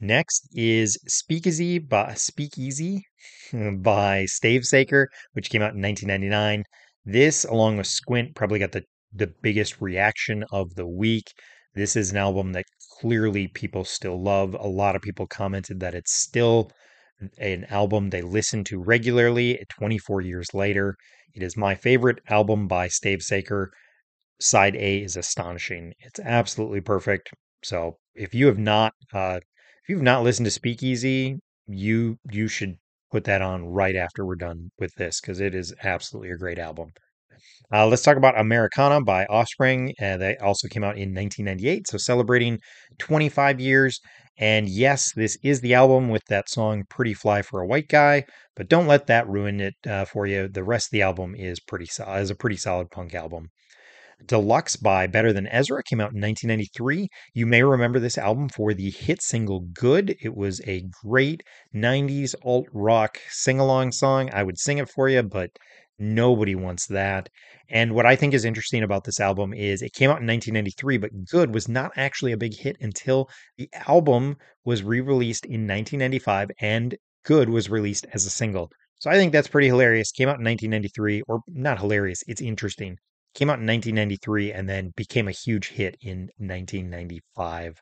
Next 0.00 0.48
is 0.52 0.98
Speakeasy 1.06 1.78
by 1.78 2.14
Speakeasy 2.14 3.04
by 3.52 4.24
Stavesacre, 4.24 5.06
which 5.34 5.48
came 5.48 5.62
out 5.62 5.74
in 5.74 5.82
1999. 5.82 6.64
This, 7.04 7.44
along 7.44 7.76
with 7.76 7.86
Squint, 7.86 8.34
probably 8.34 8.58
got 8.58 8.72
the, 8.72 8.84
the 9.12 9.26
biggest 9.26 9.80
reaction 9.80 10.44
of 10.52 10.74
the 10.74 10.86
week. 10.86 11.32
This 11.74 11.96
is 11.96 12.10
an 12.10 12.16
album 12.16 12.52
that 12.52 12.66
clearly 13.00 13.48
people 13.48 13.84
still 13.84 14.20
love. 14.20 14.54
A 14.54 14.68
lot 14.68 14.96
of 14.96 15.02
people 15.02 15.26
commented 15.26 15.80
that 15.80 15.94
it's 15.94 16.14
still 16.14 16.70
an 17.38 17.64
album 17.66 18.10
they 18.10 18.22
listen 18.22 18.64
to 18.64 18.82
regularly 18.82 19.64
24 19.68 20.20
years 20.20 20.54
later. 20.54 20.96
It 21.34 21.42
is 21.42 21.56
my 21.56 21.74
favorite 21.74 22.20
album 22.28 22.68
by 22.68 22.88
Stavesacre. 22.88 23.68
Side 24.40 24.76
A 24.76 25.02
is 25.02 25.16
astonishing. 25.16 25.94
It's 26.00 26.20
absolutely 26.20 26.80
perfect. 26.80 27.30
So 27.64 27.98
if 28.14 28.34
you 28.34 28.46
have 28.46 28.58
not 28.58 28.94
uh, 29.12 29.40
if 29.82 29.88
you've 29.88 30.02
not 30.02 30.22
listened 30.24 30.46
to 30.46 30.50
Speakeasy, 30.50 31.38
you 31.66 32.18
you 32.30 32.48
should 32.48 32.78
put 33.12 33.24
that 33.24 33.42
on 33.42 33.66
right 33.66 33.96
after 33.96 34.26
we're 34.26 34.36
done 34.36 34.72
with 34.78 34.94
this 34.96 35.20
because 35.20 35.40
it 35.40 35.54
is 35.54 35.74
absolutely 35.84 36.30
a 36.32 36.38
great 36.38 36.58
album. 36.58 36.92
Uh, 37.72 37.86
let's 37.86 38.02
talk 38.02 38.16
about 38.16 38.38
Americana 38.38 39.00
by 39.02 39.24
Offspring. 39.26 39.94
Uh, 40.00 40.16
they 40.16 40.36
also 40.38 40.68
came 40.68 40.84
out 40.84 40.98
in 40.98 41.14
1998, 41.14 41.88
so 41.88 41.98
celebrating 41.98 42.58
25 42.98 43.60
years. 43.60 44.00
And 44.38 44.68
yes, 44.68 45.12
this 45.14 45.38
is 45.44 45.60
the 45.60 45.74
album 45.74 46.08
with 46.08 46.24
that 46.28 46.48
song 46.50 46.84
"Pretty 46.90 47.14
Fly 47.14 47.42
for 47.42 47.60
a 47.60 47.66
White 47.66 47.88
Guy," 47.88 48.24
but 48.56 48.68
don't 48.68 48.86
let 48.88 49.06
that 49.08 49.28
ruin 49.28 49.60
it 49.60 49.74
uh, 49.86 50.04
for 50.06 50.26
you. 50.26 50.48
The 50.48 50.64
rest 50.64 50.88
of 50.88 50.92
the 50.92 51.02
album 51.02 51.34
is 51.36 51.60
pretty 51.60 51.86
is 51.86 52.30
a 52.30 52.34
pretty 52.34 52.56
solid 52.56 52.90
punk 52.90 53.14
album. 53.14 53.51
Deluxe 54.26 54.76
by 54.76 55.06
Better 55.06 55.32
Than 55.32 55.46
Ezra 55.48 55.82
came 55.82 56.00
out 56.00 56.12
in 56.12 56.20
1993. 56.20 57.08
You 57.34 57.46
may 57.46 57.62
remember 57.62 57.98
this 57.98 58.18
album 58.18 58.48
for 58.48 58.74
the 58.74 58.90
hit 58.90 59.20
single 59.22 59.60
Good. 59.60 60.16
It 60.20 60.36
was 60.36 60.60
a 60.66 60.84
great 61.04 61.42
90s 61.74 62.34
alt 62.44 62.66
rock 62.72 63.18
sing 63.30 63.58
along 63.58 63.92
song. 63.92 64.30
I 64.32 64.42
would 64.42 64.58
sing 64.58 64.78
it 64.78 64.88
for 64.88 65.08
you, 65.08 65.22
but 65.22 65.50
nobody 65.98 66.54
wants 66.54 66.86
that. 66.86 67.28
And 67.68 67.94
what 67.94 68.06
I 68.06 68.16
think 68.16 68.34
is 68.34 68.44
interesting 68.44 68.82
about 68.82 69.04
this 69.04 69.20
album 69.20 69.52
is 69.52 69.82
it 69.82 69.92
came 69.92 70.10
out 70.10 70.20
in 70.20 70.26
1993, 70.26 70.98
but 70.98 71.24
Good 71.30 71.54
was 71.54 71.68
not 71.68 71.92
actually 71.96 72.32
a 72.32 72.36
big 72.36 72.54
hit 72.54 72.76
until 72.80 73.28
the 73.56 73.68
album 73.86 74.36
was 74.64 74.82
re 74.82 75.00
released 75.00 75.44
in 75.46 75.66
1995 75.66 76.50
and 76.60 76.96
Good 77.24 77.48
was 77.48 77.70
released 77.70 78.06
as 78.12 78.26
a 78.26 78.30
single. 78.30 78.70
So 78.98 79.10
I 79.10 79.14
think 79.14 79.32
that's 79.32 79.48
pretty 79.48 79.68
hilarious. 79.68 80.12
Came 80.12 80.28
out 80.28 80.38
in 80.38 80.44
1993, 80.44 81.22
or 81.28 81.40
not 81.48 81.80
hilarious, 81.80 82.22
it's 82.26 82.40
interesting 82.40 82.98
came 83.34 83.50
out 83.50 83.58
in 83.60 83.66
1993 83.66 84.52
and 84.52 84.68
then 84.68 84.92
became 84.96 85.28
a 85.28 85.32
huge 85.32 85.68
hit 85.70 85.96
in 86.00 86.30
1995. 86.38 87.80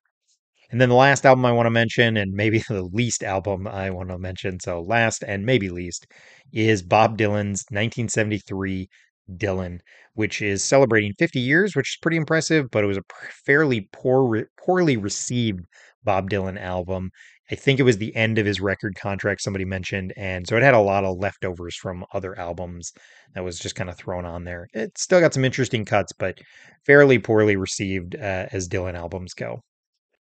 And 0.70 0.80
then 0.80 0.88
the 0.88 0.94
last 0.94 1.26
album 1.26 1.44
I 1.44 1.52
want 1.52 1.66
to 1.66 1.70
mention, 1.70 2.16
and 2.16 2.32
maybe 2.32 2.58
the 2.68 2.82
least 2.82 3.22
album 3.22 3.66
I 3.66 3.90
want 3.90 4.10
to 4.10 4.18
mention, 4.18 4.60
so 4.60 4.82
last 4.82 5.24
and 5.26 5.44
maybe 5.44 5.68
least, 5.68 6.06
is 6.52 6.82
Bob 6.82 7.18
Dylan's 7.18 7.64
1973 7.70 8.88
Dylan, 9.36 9.80
which 10.14 10.42
is 10.42 10.64
celebrating 10.64 11.12
50 11.18 11.40
years, 11.40 11.74
which 11.76 11.90
is 11.90 11.98
pretty 12.00 12.16
impressive, 12.16 12.70
but 12.70 12.84
it 12.84 12.86
was 12.86 12.98
a 12.98 13.04
fairly 13.44 13.88
poor, 13.92 14.48
poorly 14.58 14.96
received 14.96 15.64
Bob 16.04 16.30
Dylan 16.30 16.58
album. 16.60 17.10
I 17.50 17.56
think 17.56 17.80
it 17.80 17.84
was 17.84 17.98
the 17.98 18.14
end 18.14 18.38
of 18.38 18.46
his 18.46 18.60
record 18.60 18.94
contract, 18.94 19.40
somebody 19.40 19.64
mentioned. 19.64 20.12
And 20.16 20.46
so 20.46 20.56
it 20.56 20.62
had 20.62 20.74
a 20.74 20.80
lot 20.80 21.04
of 21.04 21.18
leftovers 21.18 21.74
from 21.74 22.04
other 22.14 22.38
albums 22.38 22.92
that 23.34 23.44
was 23.44 23.58
just 23.58 23.74
kind 23.74 23.90
of 23.90 23.96
thrown 23.96 24.24
on 24.24 24.44
there. 24.44 24.68
It 24.72 24.96
still 24.96 25.20
got 25.20 25.34
some 25.34 25.44
interesting 25.44 25.84
cuts, 25.84 26.12
but 26.12 26.38
fairly 26.86 27.18
poorly 27.18 27.56
received 27.56 28.14
uh, 28.14 28.46
as 28.52 28.68
Dylan 28.68 28.94
albums 28.94 29.34
go. 29.34 29.60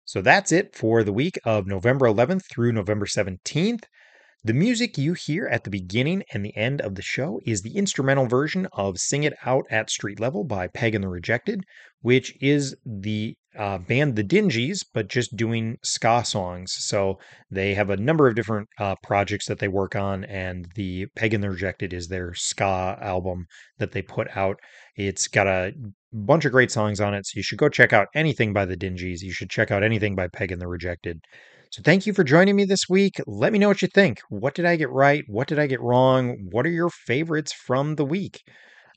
So 0.05 0.23
that's 0.23 0.51
it 0.51 0.75
for 0.75 1.05
the 1.05 1.13
week 1.13 1.39
of 1.45 1.67
November 1.67 2.07
11th 2.07 2.43
through 2.51 2.73
November 2.73 3.07
17th. 3.07 3.85
The 4.43 4.55
music 4.55 4.97
you 4.97 5.13
hear 5.13 5.47
at 5.47 5.65
the 5.65 5.71
beginning 5.71 6.25
and 6.33 6.43
the 6.43 6.57
end 6.57 6.81
of 6.81 6.95
the 6.95 7.03
show 7.03 7.41
is 7.45 7.61
the 7.61 7.77
instrumental 7.77 8.27
version 8.27 8.67
of 8.73 8.99
Sing 8.99 9.25
It 9.25 9.35
Out 9.45 9.67
at 9.71 9.91
Street 9.91 10.19
Level 10.19 10.45
by 10.45 10.67
Peg 10.67 10.95
and 10.95 11.05
the 11.05 11.09
Rejected, 11.09 11.65
which 12.01 12.35
is 12.43 12.75
the 12.87 13.37
uh, 13.59 13.79
band 13.79 14.17
The 14.17 14.25
Dingees, 14.25 14.85
but 14.93 15.09
just 15.09 15.37
doing 15.37 15.77
ska 15.83 16.25
songs. 16.25 16.73
So 16.79 17.19
they 17.51 17.75
have 17.75 17.91
a 17.91 17.97
number 17.97 18.29
of 18.29 18.35
different 18.35 18.69
uh, 18.79 18.95
projects 19.03 19.47
that 19.47 19.59
they 19.59 19.69
work 19.69 19.97
on, 19.97 20.25
and 20.25 20.69
the 20.75 21.07
Peg 21.17 21.35
and 21.35 21.43
the 21.43 21.51
Rejected 21.51 21.93
is 21.93 22.09
their 22.09 22.35
ska 22.35 22.99
album 23.01 23.47
that 23.79 23.93
they 23.93 24.03
put 24.03 24.29
out. 24.37 24.57
It's 24.97 25.29
got 25.29 25.47
a 25.47 25.73
bunch 26.13 26.45
of 26.45 26.53
great 26.53 26.71
songs 26.71 27.01
on 27.01 27.15
it, 27.15 27.27
so 27.27 27.37
you 27.37 27.43
should 27.43 27.59
go 27.59 27.69
check 27.69 27.93
out 27.93 28.09
anything 28.15 28.53
by 28.53 28.65
The 28.65 28.77
Dingees. 28.77 29.23
You 29.23 29.33
should 29.33 29.51
check 29.51 29.71
out 29.71 29.83
anything 29.83 30.15
by 30.15 30.29
Peg 30.29 30.53
and 30.53 30.61
the 30.61 30.69
Rejected. 30.69 31.21
So 31.73 31.83
thank 31.85 32.05
you 32.05 32.13
for 32.13 32.25
joining 32.25 32.57
me 32.57 32.65
this 32.65 32.89
week. 32.89 33.21
Let 33.27 33.53
me 33.53 33.59
know 33.61 33.69
what 33.69 33.81
you 33.81 33.87
think. 33.87 34.21
What 34.29 34.55
did 34.55 34.67
I 34.67 34.75
get 34.75 34.91
right? 34.91 35.23
What 35.29 35.47
did 35.47 35.61
I 35.61 35.69
get 35.69 35.81
wrong? 35.81 36.49
What 36.51 36.67
are 36.67 36.71
your 36.71 36.91
favorites 36.91 37.53
from 37.53 37.95
the 37.95 38.05
week? 38.05 38.43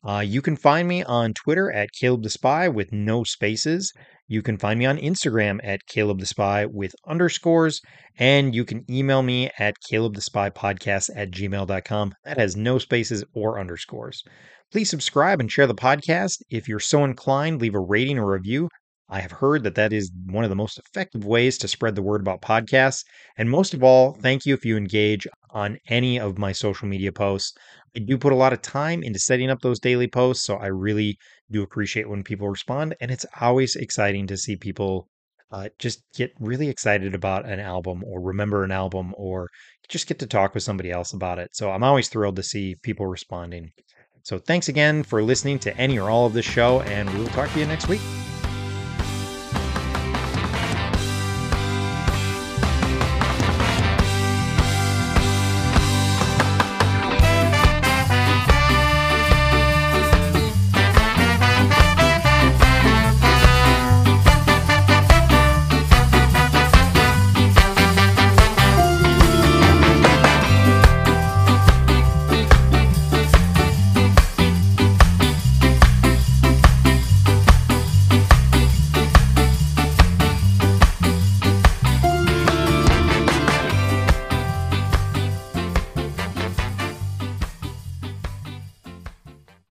Uh, 0.06 0.20
you 0.20 0.42
can 0.42 0.58
find 0.58 0.88
me 0.88 1.04
on 1.04 1.34
Twitter 1.34 1.72
at 1.72 1.92
Caleb 1.92 2.24
the 2.24 2.30
Spy 2.30 2.68
with 2.68 2.92
no 2.92 3.24
spaces. 3.24 3.94
You 4.28 4.42
can 4.42 4.58
find 4.58 4.80
me 4.80 4.86
on 4.86 4.98
Instagram 4.98 5.60
at 5.64 5.86
Caleb 5.88 6.20
the 6.20 6.26
Spy 6.26 6.66
with 6.66 6.94
underscores. 7.08 7.82
And 8.18 8.54
you 8.54 8.66
can 8.66 8.84
email 8.90 9.24
me 9.24 9.50
at 9.58 9.76
Caleb 9.90 10.16
the 10.16 10.22
Spy 10.22 10.50
podcast 10.50 11.10
at 11.16 11.32
gmail.com. 11.32 12.14
That 12.26 12.38
has 12.38 12.56
no 12.56 12.80
spaces 12.80 13.24
or 13.34 13.60
underscores. 13.60 14.24
Please 14.72 14.90
subscribe 14.90 15.40
and 15.40 15.52
share 15.52 15.68
the 15.68 15.76
podcast. 15.76 16.40
If 16.50 16.68
you're 16.68 16.80
so 16.80 17.04
inclined, 17.04 17.62
leave 17.62 17.76
a 17.76 17.80
rating 17.80 18.18
or 18.18 18.32
review. 18.32 18.70
I 19.10 19.20
have 19.20 19.32
heard 19.32 19.64
that 19.64 19.76
that 19.76 19.94
is 19.94 20.12
one 20.26 20.44
of 20.44 20.50
the 20.50 20.56
most 20.56 20.80
effective 20.80 21.26
ways 21.26 21.58
to 21.60 21.68
spread 21.68 21.96
the 21.96 22.02
word 22.02 22.22
about 22.22 22.42
podcasts. 22.42 23.04
And 23.38 23.50
most 23.50 23.74
of 23.74 23.84
all, 23.84 24.14
thank 24.14 24.46
you 24.46 24.54
if 24.54 24.66
you 24.66 24.78
engage 24.78 25.28
on 25.52 25.78
any 25.88 26.20
of 26.20 26.38
my 26.38 26.52
social 26.52 26.88
media 26.88 27.12
posts. 27.12 27.54
I 27.96 28.00
do 28.00 28.18
put 28.18 28.34
a 28.34 28.38
lot 28.38 28.54
of 28.54 28.62
time 28.62 29.04
into 29.04 29.20
setting 29.20 29.50
up 29.50 29.62
those 29.62 29.80
daily 29.80 30.08
posts, 30.08 30.46
so 30.46 30.56
I 30.56 30.68
really 30.68 31.18
do 31.52 31.62
appreciate 31.62 32.10
when 32.10 32.24
people 32.24 32.50
respond. 32.50 32.96
And 33.00 33.12
it's 33.12 33.26
always 33.40 33.76
exciting 33.76 34.26
to 34.28 34.38
see 34.38 34.56
people 34.56 35.08
uh, 35.52 35.70
just 35.78 36.02
get 36.16 36.34
really 36.40 36.68
excited 36.68 37.14
about 37.14 37.46
an 37.46 37.60
album 37.60 38.04
or 38.04 38.20
remember 38.20 38.64
an 38.64 38.72
album 38.72 39.14
or 39.16 39.50
just 39.88 40.08
get 40.08 40.18
to 40.20 40.26
talk 40.26 40.56
with 40.56 40.64
somebody 40.64 40.90
else 40.90 41.14
about 41.14 41.38
it. 41.38 41.56
So 41.56 41.70
I'm 41.70 41.84
always 41.84 42.10
thrilled 42.10 42.38
to 42.38 42.44
see 42.44 42.76
people 42.82 43.06
responding. 43.06 43.72
So 44.24 44.40
thanks 44.40 44.70
again 44.70 45.04
for 45.04 45.22
listening 45.22 45.60
to 45.60 45.78
any 45.78 46.00
or 46.00 46.10
all 46.10 46.26
of 46.26 46.34
this 46.34 46.46
show, 46.46 46.82
and 46.82 47.08
we 47.14 47.20
will 47.20 47.28
talk 47.28 47.52
to 47.52 47.60
you 47.60 47.68
next 47.68 47.88
week. 47.88 48.02